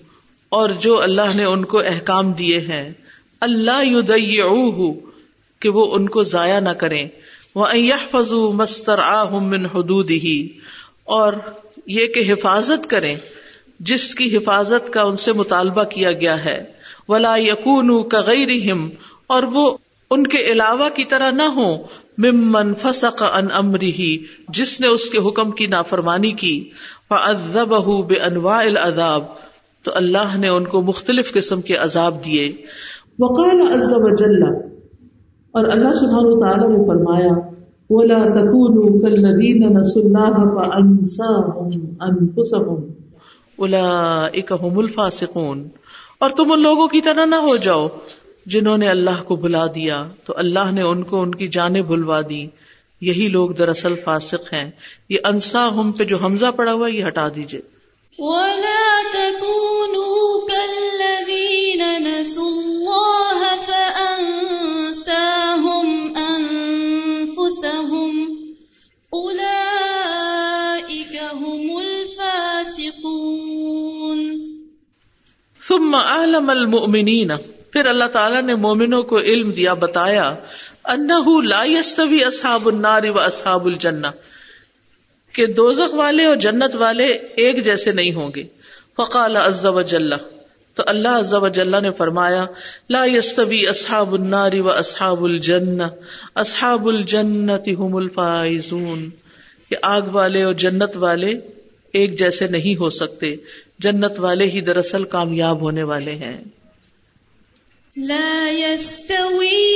اور 0.48 0.68
جو 0.68 1.02
اللہ 1.02 1.34
نے 1.34 1.44
ان 1.44 1.64
کو 1.64 1.78
احکام 1.78 2.32
دیے 2.32 2.60
ہیں۔ 2.60 2.92
اللہ 3.40 4.00
کہ 5.60 5.68
وہ 5.68 5.94
ان 5.94 6.08
کو 6.08 6.24
ضائع 6.24 6.60
نہ 6.60 6.70
کریں۔ 6.70 7.08
وَأَن 7.54 7.78
يَحْفَظُوا 7.78 8.52
مَسْتَرْعَاهُم 8.52 9.44
مِّن 9.48 9.66
حُدُودِهِ 9.66 10.46
اور 11.04 11.32
یہ 11.86 12.06
کہ 12.06 12.32
حفاظت 12.32 12.90
کریں، 12.90 13.16
جس 13.80 14.14
کی 14.14 14.36
حفاظت 14.36 14.92
کا 14.92 15.02
ان 15.02 15.16
سے 15.16 15.32
مطالبہ 15.32 15.84
کیا 15.84 16.12
گیا 16.12 16.44
ہے۔ 16.44 16.64
ولا 17.08 17.36
یقون 17.36 18.08
کا 18.08 18.20
اور 19.26 19.42
وہ 19.42 19.76
ان 20.10 20.26
کے 20.26 20.38
علاوہ 20.38 20.88
کی 20.88 21.04
طرح 21.04 21.30
نہ 21.30 21.42
ہو 21.42 21.76
ممن 22.18 22.74
فسق 22.74 23.22
ان 23.22 23.46
امری 23.52 24.24
جس 24.48 24.80
نے 24.80 24.86
اس 24.86 25.10
کے 25.10 25.18
حکم 25.18 25.50
کی 25.50 25.66
نافرمانی 25.66 26.30
کی۔ 26.30 26.70
فعذبه 27.08 28.06
بانواع 28.06 28.60
العذاب، 28.60 29.24
تو 29.82 29.90
اللہ 29.94 30.36
نے 30.36 30.48
ان 30.48 30.64
کو 30.64 30.82
مختلف 30.82 31.32
قسم 31.32 31.60
کے 31.60 31.76
عذاب 31.76 32.24
دیے۔ 32.24 32.52
وقال 33.18 33.60
عز 33.74 33.94
وجل، 33.96 34.42
اور 35.52 35.64
اللہ 35.64 35.92
سبحانہ 35.92 36.40
تعالی 36.40 36.76
نے 36.76 36.86
فرمایا، 36.86 37.54
ولا 37.90 38.22
تكونوا 38.22 38.98
كالذين 39.00 39.78
نسوا 39.78 40.02
الله 40.02 40.54
فانساهم 40.54 41.82
انفسهم 42.00 42.90
هم 44.62 44.78
الفاسقون۔ 44.78 45.68
اور 46.20 46.30
تم 46.30 46.52
ان 46.52 46.62
لوگوں 46.62 46.88
کی 46.88 47.00
طرح 47.00 47.24
نہ 47.24 47.34
ہو 47.34 47.56
جاؤ 47.56 47.88
جنہوں 48.46 48.78
نے 48.78 48.88
اللہ 48.88 49.22
کو 49.24 49.36
بلا 49.36 49.66
دیا۔ 49.66 50.06
تو 50.26 50.32
اللہ 50.36 50.72
نے 50.72 50.82
ان 50.82 51.02
کو 51.02 51.22
ان 51.22 51.34
کی 51.34 51.48
جانیں 51.48 51.82
بھلوا 51.82 52.20
دی۔ 52.28 52.46
یہی 53.00 53.28
لوگ 53.28 53.50
دراصل 53.50 53.94
فاسق 54.04 54.52
ہیں۔ 54.52 54.70
یہ 55.08 55.18
انسا 55.24 55.68
ہم 55.76 55.92
پہ 55.92 56.04
جو 56.04 56.16
حمزہ 56.16 56.46
پڑا 56.56 56.72
ہوا 56.72 56.88
یہ 56.88 57.04
ہٹا 57.04 57.28
دیجیے 57.36 57.73
ولا 58.18 59.02
تكونوا 59.12 60.48
كالذين 60.48 62.02
نسوا 62.02 62.50
الله 62.50 63.56
فأنساهم 63.66 65.86
أنفسهم 66.16 68.12
أولئك 69.14 71.14
هم 71.32 71.78
الفاسقون 71.78 73.14
ثم 75.60 75.94
عالم 75.94 76.50
المؤمنین 76.50 77.30
پھر 77.72 77.86
اللہ 77.86 78.04
تعالیٰ 78.12 78.42
نے 78.42 78.54
مومنوں 78.54 79.02
کو 79.02 79.18
علم 79.18 79.50
دیا، 79.50 79.74
بتایا 79.74 80.34
انہ 80.84 81.40
لا 81.48 81.64
يستوي 81.64 82.24
اصحاب 82.24 82.68
النار 82.68 83.02
و 83.14 83.20
اصحاب 83.20 83.66
الجنہ 83.66 84.06
کہ 85.34 85.46
دوزخ 85.46 85.94
والے 85.94 86.24
اور 86.24 86.36
جنت 86.36 86.76
والے 86.76 87.06
ایک 87.06 87.64
جیسے 87.64 87.92
نہیں 87.92 88.12
ہوں 88.12 88.30
گے۔ 88.36 88.44
فقال 88.96 89.36
عز 89.36 89.66
وجل 89.66 90.12
تو 90.74 90.82
اللہ 90.86 91.08
عز 91.08 91.34
وجل 91.34 91.82
نے 91.82 91.90
فرمایا، 91.92 92.46
لا 92.90 93.04
يستوي 93.04 93.66
اصحاب 93.66 94.14
النار 94.14 94.52
و 94.58 94.70
اصحاب 94.70 95.24
الجنہ۔ 95.24 95.82
اصحاب 96.34 96.86
الجنت 96.86 97.68
هم 97.68 97.96
الفائزون۔ 97.96 99.10
کہ 99.70 99.76
آگ 99.82 100.02
والے 100.02 100.42
اور 100.42 100.54
جنت 100.54 100.96
والے 100.96 101.32
ایک 101.92 102.18
جیسے 102.18 102.46
نہیں 102.46 102.76
ہو 102.76 102.90
سکتے۔ 102.90 103.36
جنت 103.78 104.20
والے 104.20 104.46
ہی 104.46 104.60
دراصل 104.60 105.04
کامیاب 105.04 105.60
ہونے 105.60 105.82
والے 105.82 106.12
ہیں۔ 106.12 106.44
لا 107.96 108.50
يستوي 108.52 109.74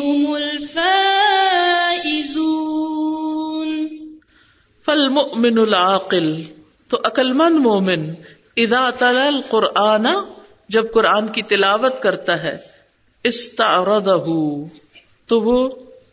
هم 0.03 0.35
الفائزون. 0.35 1.29
فالمؤمن 4.87 5.59
العاقل، 5.59 6.43
تو 6.89 6.97
عقل 7.05 7.33
مند 7.33 7.57
مومن، 7.57 8.11
اذا 8.57 8.91
تلا 8.91 9.27
القرآن، 9.27 10.07
جب 10.69 10.93
قرآن 10.93 11.29
کی 11.29 11.43
تلاوت 11.43 12.03
کرتا 12.03 12.43
ہے، 12.43 12.57
استعرضہ، 13.25 14.25
تو 15.27 15.41
وہ 15.41 15.69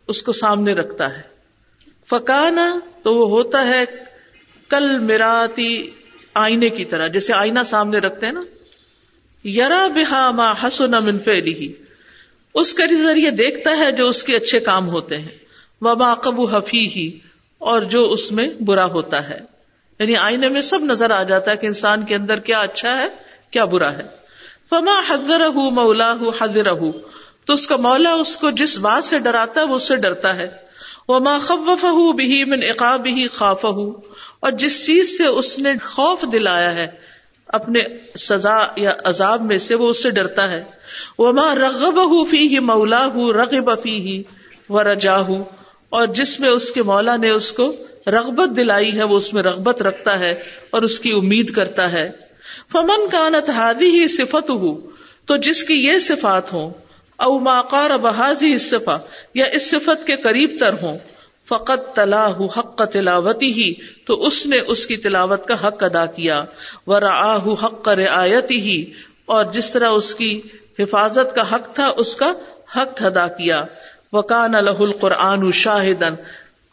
اس 0.08 0.24
کو 0.24 0.32
سامنے 0.32 0.74
رکھتا 0.74 1.18
ہے۔ 1.18 1.32
فکانا 2.10 2.80
تو 3.04 3.16
وہ 3.16 3.30
ہوتا 3.30 3.66
ہے 3.66 3.86
کل 4.70 5.00
میراتی 5.00 5.90
آئینے 6.34 6.70
کی 6.70 6.86
طرح، 6.86 7.08
جیسے 7.08 7.34
آئینہ 7.34 7.60
سامنے 7.66 7.98
رکھتے 7.98 8.26
ہیں 8.26 8.34
نا۔ 8.34 8.44
یرا 9.48 9.88
بہا 9.88 10.32
ما 10.32 10.54
حسن 10.64 10.92
من 10.92 11.20
فعلی 11.20 11.74
اس 12.54 12.74
کے 12.74 13.04
ذریعے 13.04 13.32
دیکھتا 13.32 13.78
ہے 13.78 13.92
جو 13.92 14.10
اس 14.10 14.24
کے 14.24 14.36
اچھے 14.36 14.60
کام 14.60 14.90
ہوتے 14.90 15.18
ہیں۔ 15.18 15.28
وہ 15.82 15.96
ماقب 15.96 16.56
حفی 16.56 16.88
ہی 16.88 17.20
اور 17.58 17.82
جو 17.82 18.12
اس 18.12 18.32
میں 18.32 18.50
برا 18.60 18.86
ہوتا 18.86 19.30
ہے۔ 19.30 19.40
یعنی 20.00 20.16
آئینے 20.16 20.50
میں 20.50 20.62
سب 20.62 20.80
نظر 20.82 21.12
آ 21.12 21.24
جاتا 21.24 21.52
ہے 21.52 21.58
کہ 21.58 21.68
انسان 21.68 22.06
کے 22.06 22.16
اندر 22.16 22.40
کیا 22.40 22.60
اچھا 22.60 22.98
ہے، 22.98 23.08
کیا 23.52 23.66
برا 23.66 23.92
ہے۔ 23.94 24.04
فما 24.70 25.02
حضر 25.08 25.50
مولا 25.50 26.16
حضر 26.42 26.74
تو 27.46 27.54
اس 27.54 27.68
کا 27.68 27.76
مولا 27.76 28.14
اس 28.14 28.38
کو 28.38 28.52
جس 28.52 28.80
بات 28.80 29.06
سے 29.06 29.20
ڈراتا 29.20 29.62
ہے، 29.62 29.66
وہ 29.66 29.76
اس 29.76 29.88
سے 29.88 29.98
ڈرتا 29.98 30.36
ہے۔ 30.36 30.71
وہ 31.12 31.20
ماں 31.20 31.40
خف 31.40 31.86
بھی 32.16 32.44
من 32.46 32.64
اقاب 32.64 33.06
ہی 33.06 33.26
اور 34.40 34.52
جس 34.52 34.86
چیز 34.86 35.18
سے 35.18 35.26
اس 35.26 35.60
نے 35.60 35.72
خوف 35.86 36.26
دلایا 36.32 36.76
ہے، 36.76 36.88
اپنے 37.48 37.80
سزا 38.20 38.60
یا 38.76 38.94
عذاب 39.04 39.42
میں 39.42 39.58
سے 39.58 39.76
وہ 39.76 39.90
اس 39.90 40.04
سے 40.04 40.12
ڈرتا 40.12 40.50
ہے۔ 40.50 40.64
وہ 41.18 41.32
ماں 41.32 41.56
رغب 41.56 42.00
فی 42.30 42.48
ہی 42.48 42.60
مولا 42.60 43.06
ہوں 43.06 43.34
رغب 43.34 43.70
فی 43.84 43.96
ہی 44.00 44.22
و 44.70 44.84
رجا 44.84 45.18
اور 45.90 46.08
جس 46.08 46.40
میں 46.40 46.50
اس 46.50 46.72
کے 46.72 46.84
مولا 46.84 47.16
نے 47.16 47.30
اس 47.30 47.52
کو 47.52 47.72
رغبت 48.08 48.58
دلائی 48.58 48.92
ہے، 48.98 49.04
وہ 49.04 49.18
اس 49.18 49.34
میں 49.34 49.44
رغبت 49.44 49.82
رکھتا 49.82 50.20
ہے 50.20 50.34
اور 50.70 50.82
اس 50.82 51.00
کی 51.00 51.12
امید 51.12 51.52
کرتا 51.52 51.92
ہے۔ 51.92 52.10
فمن 52.72 53.10
کا 53.12 53.30
نتحادی 53.30 53.90
ہی 53.92 54.08
صفت 54.08 54.50
ہو 54.50 54.72
تو 55.26 55.38
جس 55.38 55.64
کی 55.64 55.74
یہ 55.74 56.00
صفات 56.00 56.54
ہوں 56.54 56.70
او 57.22 57.40
ماقار 57.40 57.98
بحاظی 57.98 58.58
صفا 58.58 58.98
یا 59.34 59.46
اس 59.46 59.72
صفت 59.72 60.08
کے 60.08 60.16
قریب 60.16 60.58
تر 60.60 60.74
ہوں۔ 60.74 60.98
فقط 61.50 61.96
تلا 61.96 62.28
حق 62.28 62.82
تلاوتی 62.94 63.54
ہی 63.54 63.74
تو 64.06 64.28
اس 64.28 64.46
نے 64.46 64.58
اس 64.68 64.88
کی 64.88 64.98
تلاوت 64.98 65.48
کا 65.48 65.68
حق 65.68 65.84
ادا 65.84 66.06
کیا۔ 66.06 66.44
و 66.88 67.54
حق 67.54 67.90
رعایتی 67.90 68.62
ہی 68.62 68.92
اور 69.26 69.46
جس 69.46 69.72
طرح 69.72 69.90
اس 69.90 70.16
کی 70.16 70.42
حفاظت 70.80 71.36
کا 71.36 71.56
حق 71.56 71.76
تھا، 71.76 71.92
اس 71.98 72.16
کا 72.16 72.34
حق 72.76 73.02
ادا 73.06 73.28
کیا۔ 73.28 73.64
وکان 74.14 74.56
الہ 74.56 74.80
القرآن 74.80 75.52
شاہدن 75.52 76.16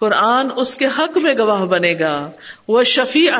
قرآن 0.00 0.48
اس 0.56 0.76
کے 0.76 0.86
حق 0.86 1.18
میں 1.18 1.34
گواہ 1.38 1.64
بنے 1.64 1.94
گا۔ 2.00 2.30
وہ 2.68 2.84
شفیع 2.84 3.32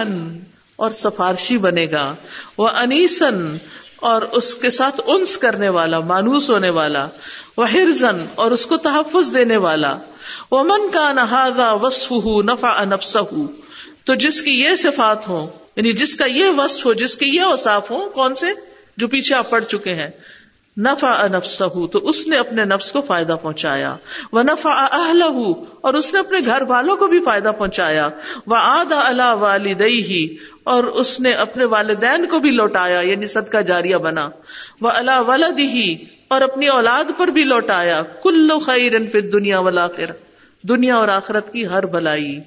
اور 0.77 0.91
سفارشی 0.91 1.59
بنے 1.59 1.87
گا۔ 1.91 2.15
وہ 2.59 2.69
انیسن 2.69 3.57
اور 4.01 4.23
اس 4.23 4.55
کے 4.55 4.71
ساتھ 4.71 5.01
انس 5.07 5.39
کرنے 5.39 5.69
والا، 5.69 6.01
مانوس 6.01 6.51
ہونے 6.51 6.71
والا 6.71 7.09
وہ 7.57 7.73
ہرزن 7.73 8.27
اور 8.35 8.51
اس 8.51 8.67
کو 8.67 8.77
تحفظ 8.77 9.35
دینے 9.35 9.57
والا۔ 9.57 9.95
وہ 10.51 10.65
من 10.65 10.91
کا 10.93 11.13
نہاگا 11.13 11.73
وصف 11.73 12.11
ہو 12.11 12.43
نفا 12.43 12.69
انفس 12.69 13.17
تو 14.05 14.15
جس 14.15 14.43
کی 14.43 14.61
یہ 14.61 14.75
صفات 14.75 15.29
ہو 15.29 15.51
یعنی 15.77 15.93
جس 15.93 16.15
کا 16.15 16.25
یہ 16.25 16.49
وصف 16.49 16.87
ہو، 16.87 16.93
جس 16.93 17.17
کے 17.17 17.27
یہ 17.27 17.41
اوساف 17.41 17.91
ہو 17.91 18.09
کون 18.09 18.35
سے؟ 18.35 18.47
جو 18.97 19.09
پیچھے 19.09 19.35
آپ 19.35 19.51
پڑ 19.51 19.61
چکے 19.61 19.95
ہیں۔ 19.95 20.11
نفا 20.79 21.23
انفس 21.23 21.63
تو 21.93 22.09
اس 22.09 22.27
نے 22.27 22.37
اپنے 22.37 22.65
نفس 22.65 22.93
کو 22.93 23.01
فائدہ 23.01 23.37
پہنچایا۔ 23.43 23.97
وہ 24.33 24.43
نفا 24.43 24.87
اہل 24.93 25.23
اور 25.81 25.95
اس 25.95 26.15
نے 26.15 26.21
اپنے 26.21 26.39
گھر 26.47 26.63
والوں 26.63 26.97
کو 26.97 27.07
بھی 27.07 27.21
فائدہ 27.21 27.49
پہنچایا۔ 27.59 28.09
وہ 28.47 28.57
آدا 28.59 29.01
اللہ 29.05 29.35
والدئی 29.35 30.03
ہی 30.03 30.37
اور 30.65 30.85
اس 30.85 31.21
نے 31.21 31.33
اپنے 31.33 31.65
والدین 31.65 32.27
کو 32.27 32.39
بھی 32.39 32.51
لوٹایا 32.51 33.01
یعنی 33.01 33.27
صدقہ 33.27 33.59
جاریہ 33.59 33.97
بنا۔ 33.97 34.29
وہ 34.81 34.91
اللہ 34.95 35.23
ولد 35.27 35.59
ہی 35.59 35.97
اور 36.29 36.41
اپنی 36.41 36.69
اولاد 36.69 37.05
پر 37.19 37.29
بھی 37.29 37.45
لوٹایا۔ 37.45 38.03
کلو 38.03 38.59
خیر 38.59 38.93
پھر 39.13 39.21
دنیا 39.21 39.59
والا 39.59 39.87
دنیا 40.69 40.97
اور 40.97 41.09
آخرت 41.09 41.53
کی 41.53 41.67
ہر 41.67 41.87
بلائی 41.87 42.39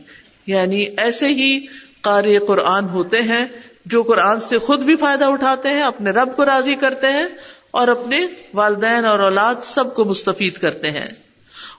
یعنی 0.47 0.85
ایسے 0.97 1.27
ہی 1.27 1.65
قاری 2.01 2.37
قرآن 2.37 2.89
ہوتے 2.89 3.21
ہیں 3.21 3.45
جو 3.85 4.03
قرآن 4.03 4.39
سے 4.39 4.59
خود 4.59 4.79
بھی 4.79 4.95
فائدہ 4.95 5.25
اٹھاتے 5.25 5.69
ہیں، 5.69 5.81
اپنے 5.81 6.11
رب 6.11 6.35
کو 6.35 6.45
راضی 6.45 6.75
کرتے 6.75 7.07
ہیں 7.07 7.25
اور 7.71 7.87
اپنے 7.87 8.27
والدین 8.53 9.05
اور 9.05 9.19
اولاد 9.19 9.55
سب 9.63 9.95
کو 9.95 10.05
مستفید 10.05 10.57
کرتے 10.57 10.91
ہیں۔ 10.91 11.07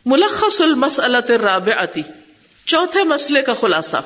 ملخص 0.06 0.60
المسلط 0.60 1.30
الراب 1.30 1.68
چوتھے 2.66 3.04
مسئلے 3.04 3.42
کا 3.42 3.54
خلاصہ۔ 3.60 3.96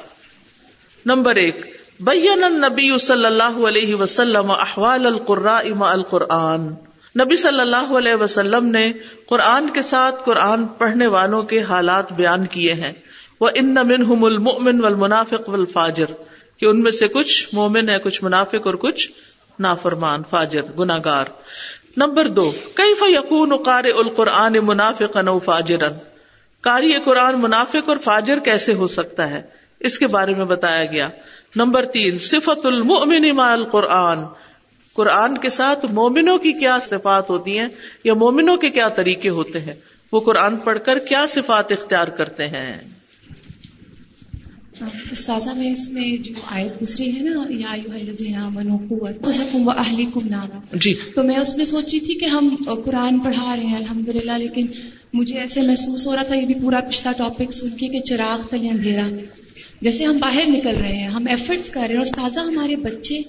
نمبر 1.07 1.35
ایک، 1.35 1.81
بین 2.01 2.45
النبی 2.45 2.99
صلی 2.99 3.27
اللہ 3.27 3.67
علیہ 3.69 3.95
وسلم 3.95 4.51
احوال 4.51 5.07
القرا 5.07 5.57
اما 5.57 5.93
القرآن۔ 5.93 6.61
نبی 7.21 7.37
صلی 7.37 7.61
اللہ 7.61 7.93
علیہ 7.99 8.15
وسلم 8.15 8.67
نے 8.67 8.93
قرآن 9.27 9.71
کے 9.71 9.83
ساتھ 9.83 10.25
قرآن 10.25 10.67
پڑھنے 10.67 11.07
والوں 11.07 11.43
کے 11.43 11.63
حالات 11.63 12.13
بیان 12.13 12.47
کیے 12.47 12.75
ہیں۔ 12.75 12.93
وہ 13.41 13.51
ان 13.55 13.75
نمن 13.75 14.25
المن 14.25 14.85
و 14.85 14.91
والفاجر، 15.49 16.07
کہ 16.57 16.67
ان 16.67 16.81
میں 16.81 16.91
سے 16.91 17.09
کچھ 17.09 17.49
مومن 17.53 17.89
ہے 17.89 17.99
کچھ 17.99 18.25
منافق 18.25 18.67
اور 18.67 18.75
کچھ 18.75 19.11
نافرمان، 19.59 20.23
فاجر 20.31 20.63
گناگار 20.79 21.25
نمبر 21.97 22.29
دو 22.29 22.53
کئی 22.75 22.95
فیقون 22.95 23.57
قار 23.57 23.85
القرآن 23.85 24.57
منافق 24.63 25.17
نو 25.17 25.39
فاجر 25.39 25.79
کاری 26.61 26.93
قرآن 27.05 27.35
منافق 27.41 27.89
اور 27.89 27.97
فاجر 27.97 28.39
کیسے 28.39 28.75
ہو 28.75 28.87
سکتا 28.87 29.31
ہے؟ 29.31 29.43
اس 29.81 29.99
کے 29.99 30.07
بارے 30.07 30.35
میں 30.35 30.45
بتایا 30.45 30.85
گیا۔ 30.85 31.09
نمبر 31.57 31.85
تین، 31.85 32.19
صفت 32.19 32.67
المؤمن 32.67 33.37
مع 33.37 33.53
القرآن۔ 33.53 34.19
قرآن 34.95 35.39
کے 35.39 35.49
ساتھ 35.49 35.87
مومنوں 35.87 36.39
کی 36.39 36.53
کیا 36.53 36.79
صفات 36.85 37.31
ہوتی 37.31 37.59
ہیں 37.59 37.69
یا 38.05 38.15
مومنوں 38.15 38.57
کے 38.57 38.71
کیا 38.71 38.89
طریقے 38.89 39.29
ہوتے 39.29 39.61
ہیں؟ 39.61 39.75
وہ 40.13 40.21
قرآن 40.21 40.57
پڑھ 40.57 40.79
کر 40.85 40.99
کیا 40.99 41.27
صفات 41.29 41.73
اختیار 41.73 42.09
کرتے 42.09 42.47
ہیں؟ 42.47 42.89
استاذہ 45.13 45.51
میں 45.51 45.73
اس 45.73 45.93
میں 45.93 46.17
جو 46.17 46.33
آیت 46.47 46.83
گزری 46.83 47.17
ہے 47.17 47.21
نا 47.21 47.45
یا 47.51 48.47
و 49.55 49.71
اہلی 49.71 50.05
کم 50.15 50.29
نارا۔ 50.29 50.59
جی۔ 50.73 50.95
تو 51.15 51.23
میں 51.23 51.37
اس 51.37 51.57
میں 51.57 51.65
سوچی 51.65 52.01
تھی 52.01 52.15
کہ 52.15 52.25
ہم 52.25 52.57
قرآن 52.85 53.19
پڑھا 53.19 53.57
رہے 53.57 53.65
ہیں 53.65 53.77
الحمد 53.77 54.09
للہ 54.09 54.33
لیکن 54.33 54.67
مجھے 55.13 55.39
ایسے 55.39 55.63
محسوس 55.63 56.07
ہو 56.07 56.17
رہا 56.17 56.23
تھا 56.23 56.35
یہ 56.35 56.47
بھی 56.47 56.55
پورا 56.55 56.81
پچھلا 56.81 57.13
ٹاپک 57.13 57.53
سن 57.53 57.69
کے 57.71 57.89
کہ 57.89 58.01
چراغ 58.01 58.47
تلے 58.51 58.69
اندھیرا۔ 58.69 59.09
جیسے 59.81 60.05
ہم 60.05 60.19
باہر 60.21 60.43
نکل 60.47 60.77
رہے 60.81 60.97
ہیں 60.97 61.09
ہم 61.09 61.27
ایفرٹس 61.27 61.71
کر 61.71 61.81
رہے 61.81 61.89
ہیں 61.89 61.97
اور 61.97 62.07
استاذہ 62.07 62.41
ہمارے 62.41 62.77
بچے 62.77 63.23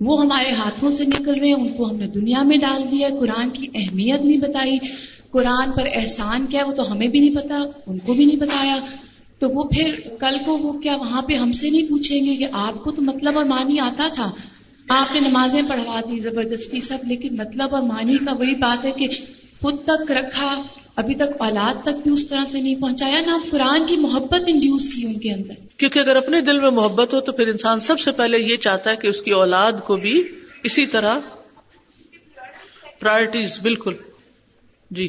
وہ 0.00 0.20
ہمارے 0.20 0.50
ہاتھوں 0.50 0.90
سے 0.90 1.04
نکل 1.04 1.34
رہے 1.34 1.46
ہیں 1.46 1.54
ان 1.54 1.68
کو 1.68 1.90
ہم 1.90 1.96
نے 1.96 2.06
دنیا 2.06 2.42
میں 2.42 2.56
ڈال 2.56 2.82
دیا 2.82 3.08
قرآن 3.20 3.50
کی 3.50 3.66
اہمیت 3.74 4.20
نہیں 4.24 4.38
بتائی۔ 4.38 4.78
قرآن 5.30 5.70
پر 5.70 5.88
احسان 5.94 6.46
کیا 6.46 6.64
وہ 6.66 6.72
تو 6.72 6.92
ہمیں 6.92 7.08
بھی 7.08 7.20
نہیں 7.20 7.34
پتا 7.34 7.62
ان 7.86 7.98
کو 7.98 8.14
بھی 8.14 8.24
نہیں 8.24 8.36
بتایا۔ 8.36 8.76
تو 9.38 9.48
وہ 9.48 9.62
پھر 9.62 10.00
کل 10.20 10.36
کو 10.44 10.58
وہ 10.58 10.72
کیا 10.72 10.96
وہاں 10.96 11.22
پہ 11.22 11.34
ہم 11.34 11.52
سے 11.52 11.70
نہیں 11.70 11.88
پوچھیں 11.88 12.24
گے 12.24 12.36
کہ 12.36 12.46
آپ 12.52 12.84
کو 12.84 12.90
تو 12.90 13.02
مطلب 13.02 13.36
اور 13.36 13.44
معنی 13.44 13.80
آتا 13.80 14.08
تھا؟ 14.14 14.30
آپ 14.88 15.12
نے 15.12 15.20
نمازیں 15.20 15.62
پڑھوا 15.68 16.00
دی، 16.00 16.20
زبردستی 16.20 16.80
سب، 16.80 16.98
لیکن 17.06 17.36
مطلب 17.38 17.74
اور 17.74 17.82
معنی 17.82 18.16
کا 18.18 18.32
وہی 18.32 18.54
بات 18.54 18.84
ہے 18.84 18.90
کہ 18.90 19.06
خود 19.62 19.84
تک 19.86 20.12
رکھا، 20.12 20.62
ابھی 20.96 21.14
تک 21.14 21.36
اولاد 21.38 21.82
تک 21.82 22.02
بھی 22.02 22.10
اس 22.10 22.28
طرح 22.28 22.44
سے 22.44 22.60
نہیں 22.60 22.74
پہنچایا، 22.74 23.20
نہ 23.20 23.32
قرآن 23.50 23.86
کی 23.86 23.96
محبت 23.96 24.40
انڈیوس 24.46 24.88
کی 24.88 25.06
ان 25.06 25.18
کے 25.18 25.32
اندر۔ 25.32 25.54
کیونکہ 25.76 25.98
اگر 25.98 26.16
اپنے 26.16 26.40
دل 26.40 26.60
میں 26.60 26.70
محبت 26.70 27.14
ہو 27.14 27.20
تو 27.20 27.32
پھر 27.32 27.48
انسان 27.48 27.80
سب 27.80 28.00
سے 28.00 28.12
پہلے 28.12 28.38
یہ 28.38 28.56
چاہتا 28.56 28.90
ہے 28.90 28.96
کہ 28.96 29.06
اس 29.06 29.22
کی 29.22 29.30
اولاد 29.30 29.72
کو 29.86 29.96
بھی 29.96 30.22
اسی 30.62 30.86
طرح 30.86 31.18
پرائرٹیز 33.00 33.60
بالکل۔ 33.60 33.94
جی۔ 34.90 35.08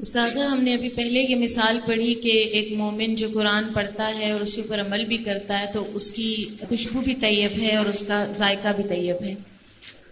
استاذہ، 0.00 0.38
ہم 0.38 0.62
نے 0.62 0.74
ابھی 0.74 0.88
پہلے 0.88 1.20
یہ 1.28 1.36
مثال 1.36 1.78
پڑھی 1.86 2.14
کہ 2.14 2.28
ایک 2.28 2.72
مومن 2.72 3.14
جو 3.14 3.28
قرآن 3.34 3.64
پڑھتا 3.72 4.18
ہے 4.18 4.30
اور 4.30 4.40
اس 4.40 4.54
کے 4.54 4.60
اوپر 4.60 4.80
عمل 4.80 5.04
بھی 5.04 5.16
کرتا 5.16 5.60
ہے، 5.60 5.66
تو 5.74 5.84
اس 5.94 6.10
کی 6.10 6.44
خوشبو 6.68 7.00
بھی 7.00 7.14
طیب 7.14 7.62
ہے 7.62 7.76
اور 7.76 7.86
اس 7.86 8.04
کا 8.06 8.24
ذائقہ 8.36 8.68
بھی 8.76 8.84
طیب 8.84 9.24
ہے۔ 9.24 9.34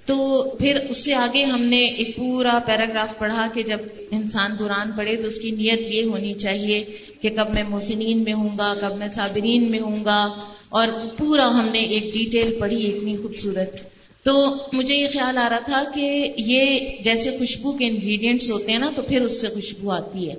تو 0.07 0.45
پھر 0.59 0.79
اس 0.89 1.05
سے 1.05 1.15
آگے 1.15 1.45
ہم 1.45 1.63
نے 1.63 1.85
ایک 1.85 2.17
پورا 2.17 2.59
پیراگراف 2.67 3.19
پڑھا 3.19 3.49
کہ 3.55 3.63
جب 3.63 3.79
انسان 4.11 4.57
قرآن 4.59 4.93
پڑھے 4.97 5.17
تو 5.17 5.29
اس 5.29 5.39
کی 5.39 5.51
نیت 5.51 5.81
یہ 5.81 6.05
ہونی 6.05 6.35
چاہیے 6.35 6.85
کہ 7.21 7.29
کب 7.29 7.55
میں 7.55 7.63
محسنین 7.69 8.19
میں 8.19 8.33
ہوں 8.33 8.59
گا، 8.59 8.75
کب 8.81 8.97
میں 8.97 9.09
صابرین 9.09 9.71
میں 9.71 9.81
ہوں 9.81 10.05
گا۔ 10.05 10.39
اور 10.69 10.89
پورا 11.19 11.47
ہم 11.47 11.69
نے 11.73 11.79
ایک 11.79 12.15
ڈیٹیل 12.15 12.61
پڑھی، 12.61 12.97
اتنی 12.97 13.17
خوبصورت۔ 13.17 13.98
تو 14.29 14.55
مجھے 14.73 14.95
یہ 14.95 15.07
خیال 15.13 15.39
آ 15.39 15.49
رہا 15.51 15.59
تھا 15.59 15.85
کہ 15.95 16.33
یہ 16.37 16.81
جیسے 17.05 17.31
خوشبو 17.39 17.73
کے 17.73 17.87
انگریڈینٹس 17.87 18.51
ہوتے 18.51 18.73
ہیں 18.73 18.79
نا 18.79 18.91
تو 18.97 19.03
پھر 19.03 19.21
اس 19.23 19.41
سے 19.41 19.49
خوشبو 19.49 19.91
آتی 19.91 20.31
ہے۔ 20.31 20.35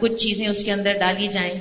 کچھ 0.00 0.14
چیزیں 0.14 0.48
اس 0.48 0.64
کے 0.64 0.72
اندر 0.72 0.92
ڈالی 0.92 1.28
جائیں۔ 1.32 1.54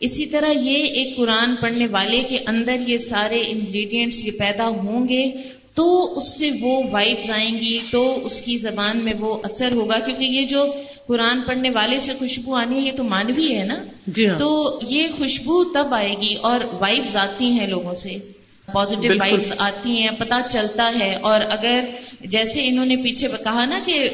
اسی 0.00 0.26
طرح 0.26 0.50
یہ 0.50 0.82
ایک 0.84 1.16
قرآن 1.16 1.56
پڑھنے 1.56 1.86
والے 1.86 2.22
کے 2.22 2.38
اندر 2.46 2.76
یہ 2.86 2.98
سارے 2.98 3.42
انگریڈینٹس 3.46 4.24
یہ 4.24 4.30
پیدا 4.38 4.68
ہوں 4.68 5.08
گے 5.08 5.32
تو 5.74 6.18
اس 6.18 6.38
سے 6.38 6.50
وہ 6.60 6.82
وائبز 6.90 7.30
آئیں 7.30 7.60
گی 7.60 7.78
تو 7.90 8.26
اس 8.26 8.40
کی 8.40 8.58
زبان 8.58 8.96
میں 8.96 9.12
وہ 9.20 9.38
اثر 9.42 9.72
ہوگا۔ 9.72 9.98
کیونکہ 9.98 10.24
یہ 10.24 10.46
جو 10.46 10.72
قرآن 11.06 11.40
پڑھنے 11.46 11.70
والے 11.70 11.98
سے 11.98 12.12
خوشبو 12.18 12.54
آنی 12.54 12.80
ہے 12.80 12.86
یہ 12.86 12.96
تو 12.96 13.04
مانوی 13.04 13.54
ہے 13.54 13.64
نا۔ 13.64 13.84
جی 14.06 14.28
ہاں۔ 14.28 14.38
تو 14.38 14.80
یہ 14.88 15.06
خوشبو 15.18 15.64
تب 15.64 15.94
آئے 15.94 16.14
گی 16.22 16.34
اور 16.34 16.60
وائبز 16.80 17.16
آتی 17.16 17.44
ہیں 17.44 17.66
لوگوں 17.66 17.94
سے۔ 17.94 18.16
پازیٹیو 18.72 19.02
بالکل۔ 19.02 19.20
وائبز 19.20 19.52
آتی 19.58 19.90
ہیں 19.90 20.10
پتہ 20.18 20.34
چلتا 20.50 20.92
ہے۔ 20.98 21.14
اور 21.14 21.40
اگر 21.50 21.84
جیسے 22.20 22.60
انہوں 22.68 22.86
نے 22.86 22.96
پیچھے 22.96 23.28
کہا 23.44 23.64
نا 23.64 23.80
کہ 23.86 24.08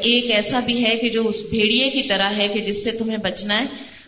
ایک 0.00 0.30
ایسا 0.30 0.60
بھی 0.60 0.84
ہے 0.86 0.96
کہ 0.96 1.10
جو 1.10 1.28
اس 1.28 1.42
بھیڑیے 1.50 1.90
کی 1.90 2.02
طرح 2.02 2.30
ہے 2.36 2.48
کہ 2.54 2.60
جس 2.60 2.84
سے 2.84 2.90
تمہیں 2.90 3.18
بچنا 3.18 3.60
ہے 3.60 3.66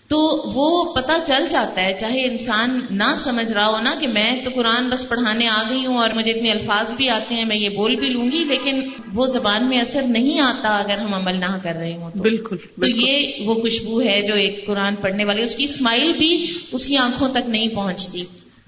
تو 0.08 0.18
وہ 0.54 0.94
پتہ 0.94 1.12
چل 1.26 1.46
جاتا 1.50 1.82
ہے۔ 1.82 1.96
چاہے 2.00 2.24
انسان 2.24 2.80
نہ 2.90 3.14
سمجھ 3.18 3.52
رہا 3.52 3.66
ہو 3.66 3.80
نا 3.80 3.94
کہ 4.00 4.08
میں 4.08 4.40
تو 4.44 4.50
قرآن 4.54 4.88
بس 4.88 5.08
پڑھانے 5.08 5.46
آ 5.46 5.62
گئی 5.70 5.86
ہوں 5.86 5.98
اور 5.98 6.10
مجھے 6.14 6.30
اتنے 6.30 6.50
الفاظ 6.50 6.94
بھی 6.94 7.08
آتے 7.08 7.34
ہیں 7.34 7.44
میں 7.44 7.56
یہ 7.56 7.68
بول 7.68 7.96
بھی 7.96 8.08
لوں 8.08 8.24
گی 8.32 8.44
لیکن 8.48 8.80
وہ 9.14 9.26
زبان 9.26 9.68
میں 9.68 9.80
اثر 9.80 10.02
نہیں 10.02 10.40
آتا 10.40 10.76
اگر 10.76 10.98
ہم 10.98 11.14
عمل 11.14 11.40
نہ 11.40 11.58
کر 11.62 11.72
رہے 11.74 11.96
ہوں 11.96 12.10
تو۔ 12.10 12.18
بالکل 12.22 12.56
تو 12.56 12.80
بالکل۔ 12.80 13.08
یہ 13.08 13.32
وہ 13.44 13.54
خوشبو 13.54 14.00
ہے 14.02 14.22
جو 14.22 14.34
ایک 14.34 14.66
قرآن 14.66 14.94
پڑھنے 14.94 15.24
والی 15.24 15.42
اس 15.42 15.56
کی 15.56 15.64
اسمائل 15.64 16.12
بھی 16.18 16.46
اس 16.72 16.86
کی 16.86 16.96
آنکھوں 16.96 17.28
تک 17.28 17.48
نہیں 17.48 17.68
پہنچتی۔ 17.68 18.24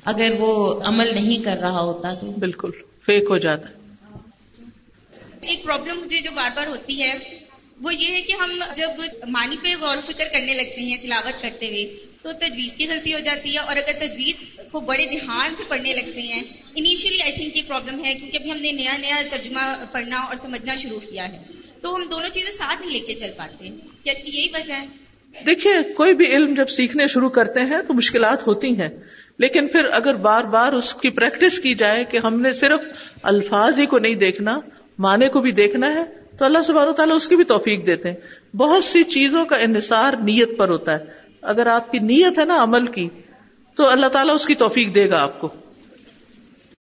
اگر 0.09 0.35
وہ 0.39 0.83
عمل 0.83 1.15
نہیں 1.15 1.45
کر 1.45 1.57
رہا 1.61 1.81
ہوتا 1.81 2.15
تو 2.15 2.31
بالکل 2.31 2.71
فیک 3.07 3.25
ہو 3.31 3.39
جاتا۔ 3.39 3.69
ہے 3.69 3.75
ایک 5.41 5.63
پرابلم 5.65 6.01
مجھے 6.01 6.21
جو 6.21 6.31
بار 6.35 6.51
بار 6.55 6.67
ہوتی 6.67 7.03
ہے 7.03 7.13
وہ 7.81 7.95
یہ 7.95 8.13
ہے 8.13 8.23
کہ 8.23 8.33
ہم 8.33 8.63
جب 8.77 8.91
معنی 9.29 9.57
پہ 9.63 9.75
غور 9.81 9.97
و 9.97 10.01
فکر 10.01 10.25
کرنے 10.33 10.55
لگتے 10.55 10.81
ہیں 10.81 10.97
تلاوت 11.03 11.43
کرتے 11.43 11.69
ہوئے 11.69 11.85
تو 12.23 12.33
تجویز 12.33 12.71
کی 12.77 12.89
غلطی 12.89 13.15
ہو 13.15 13.19
جاتی 13.19 13.55
ہے 13.55 13.59
اور 13.59 13.77
اگر 13.77 13.93
تجویز 13.99 14.35
کو 14.71 14.81
بڑے 14.81 15.07
دھیان 15.07 15.55
سے 15.57 15.63
پڑھنے 15.69 15.95
لگتے 15.95 16.21
ہیں 16.21 16.43
انیشلی 16.75 17.23
آئی 17.23 17.33
تھنک 17.33 17.57
یہ 17.57 17.63
پرابلم 17.67 18.05
ہے 18.05 18.15
کیونکہ 18.15 18.37
ابھی 18.37 18.51
ہم 18.51 18.57
نے 18.57 18.73
نیا 18.73 18.97
نیا 18.97 19.23
ترجمہ 19.31 19.85
پڑھنا 19.93 20.17
اور 20.17 20.37
سمجھنا 20.37 20.77
شروع 20.77 20.99
کیا 20.99 21.29
ہے۔ 21.29 21.39
تو 21.83 21.97
ہم 21.97 22.03
دونوں 22.11 22.29
چیزیں 22.29 22.53
ساتھ 22.53 22.81
نہیں 22.81 22.91
لے 22.91 22.99
کے 22.99 23.15
چل 23.15 23.31
پاتے 23.37 23.69
کیا 24.03 24.13
اس 24.17 24.23
کی 24.23 24.31
یہی 24.35 24.49
وجہ 24.55 24.73
ہے؟ 24.73 24.87
دیکھیے 25.47 25.93
کوئی 25.95 26.15
بھی 26.15 26.27
علم 26.27 26.55
جب 26.55 26.69
سیکھنے 26.69 27.07
شروع 27.09 27.29
کرتے 27.29 27.61
ہیں 27.61 27.83
تو 27.89 27.95
مشکلات 27.95 28.47
ہوتی 28.47 28.81
ہیں۔ 28.81 28.89
لیکن 29.39 29.69
پھر 29.69 29.85
اگر 29.93 30.15
بار 30.15 30.45
بار 30.45 30.73
اس 30.73 30.95
کی 30.95 31.11
پریکٹس 31.11 31.59
کی 31.59 31.75
جائے 31.75 32.05
کہ 32.05 32.19
ہم 32.25 32.41
نے 32.41 32.53
صرف 32.53 32.81
الفاظ 33.23 33.81
ہی 33.81 33.87
کو 33.87 33.99
نہیں 33.99 34.15
دیکھنا، 34.15 34.59
معنی 34.99 35.29
کو 35.29 35.41
بھی 35.41 35.53
دیکھنا 35.53 35.95
ہے، 35.95 36.05
تو 36.39 36.45
اللہ 36.45 36.59
سبحانہ 36.65 36.91
تعالیٰ 36.91 37.17
اس 37.17 37.29
کی 37.29 37.37
بھی 37.37 37.45
توفیق 37.45 37.87
دیتے 37.87 38.11
ہیں۔ 38.11 38.57
بہت 38.57 38.85
سی 38.85 39.03
چیزوں 39.03 39.45
کا 39.45 39.57
انحصار 39.57 40.13
نیت 40.13 40.59
پر 40.59 40.69
ہوتا 40.69 40.93
ہے۔ 40.93 40.99
اگر 41.43 41.67
آپ 41.67 41.93
کی 41.93 41.99
نیت 41.99 42.39
ہے 42.39 42.45
نا 42.45 42.63
عمل 42.63 42.87
کی، 42.87 43.09
تو 43.77 43.89
اللہ 43.89 44.07
تعالیٰ 44.07 44.35
اس 44.35 44.47
کی 44.47 44.55
توفیق 44.55 44.95
دے 44.95 45.11
گا 45.11 45.23
آپ 45.23 45.41
کو۔ 45.41 45.49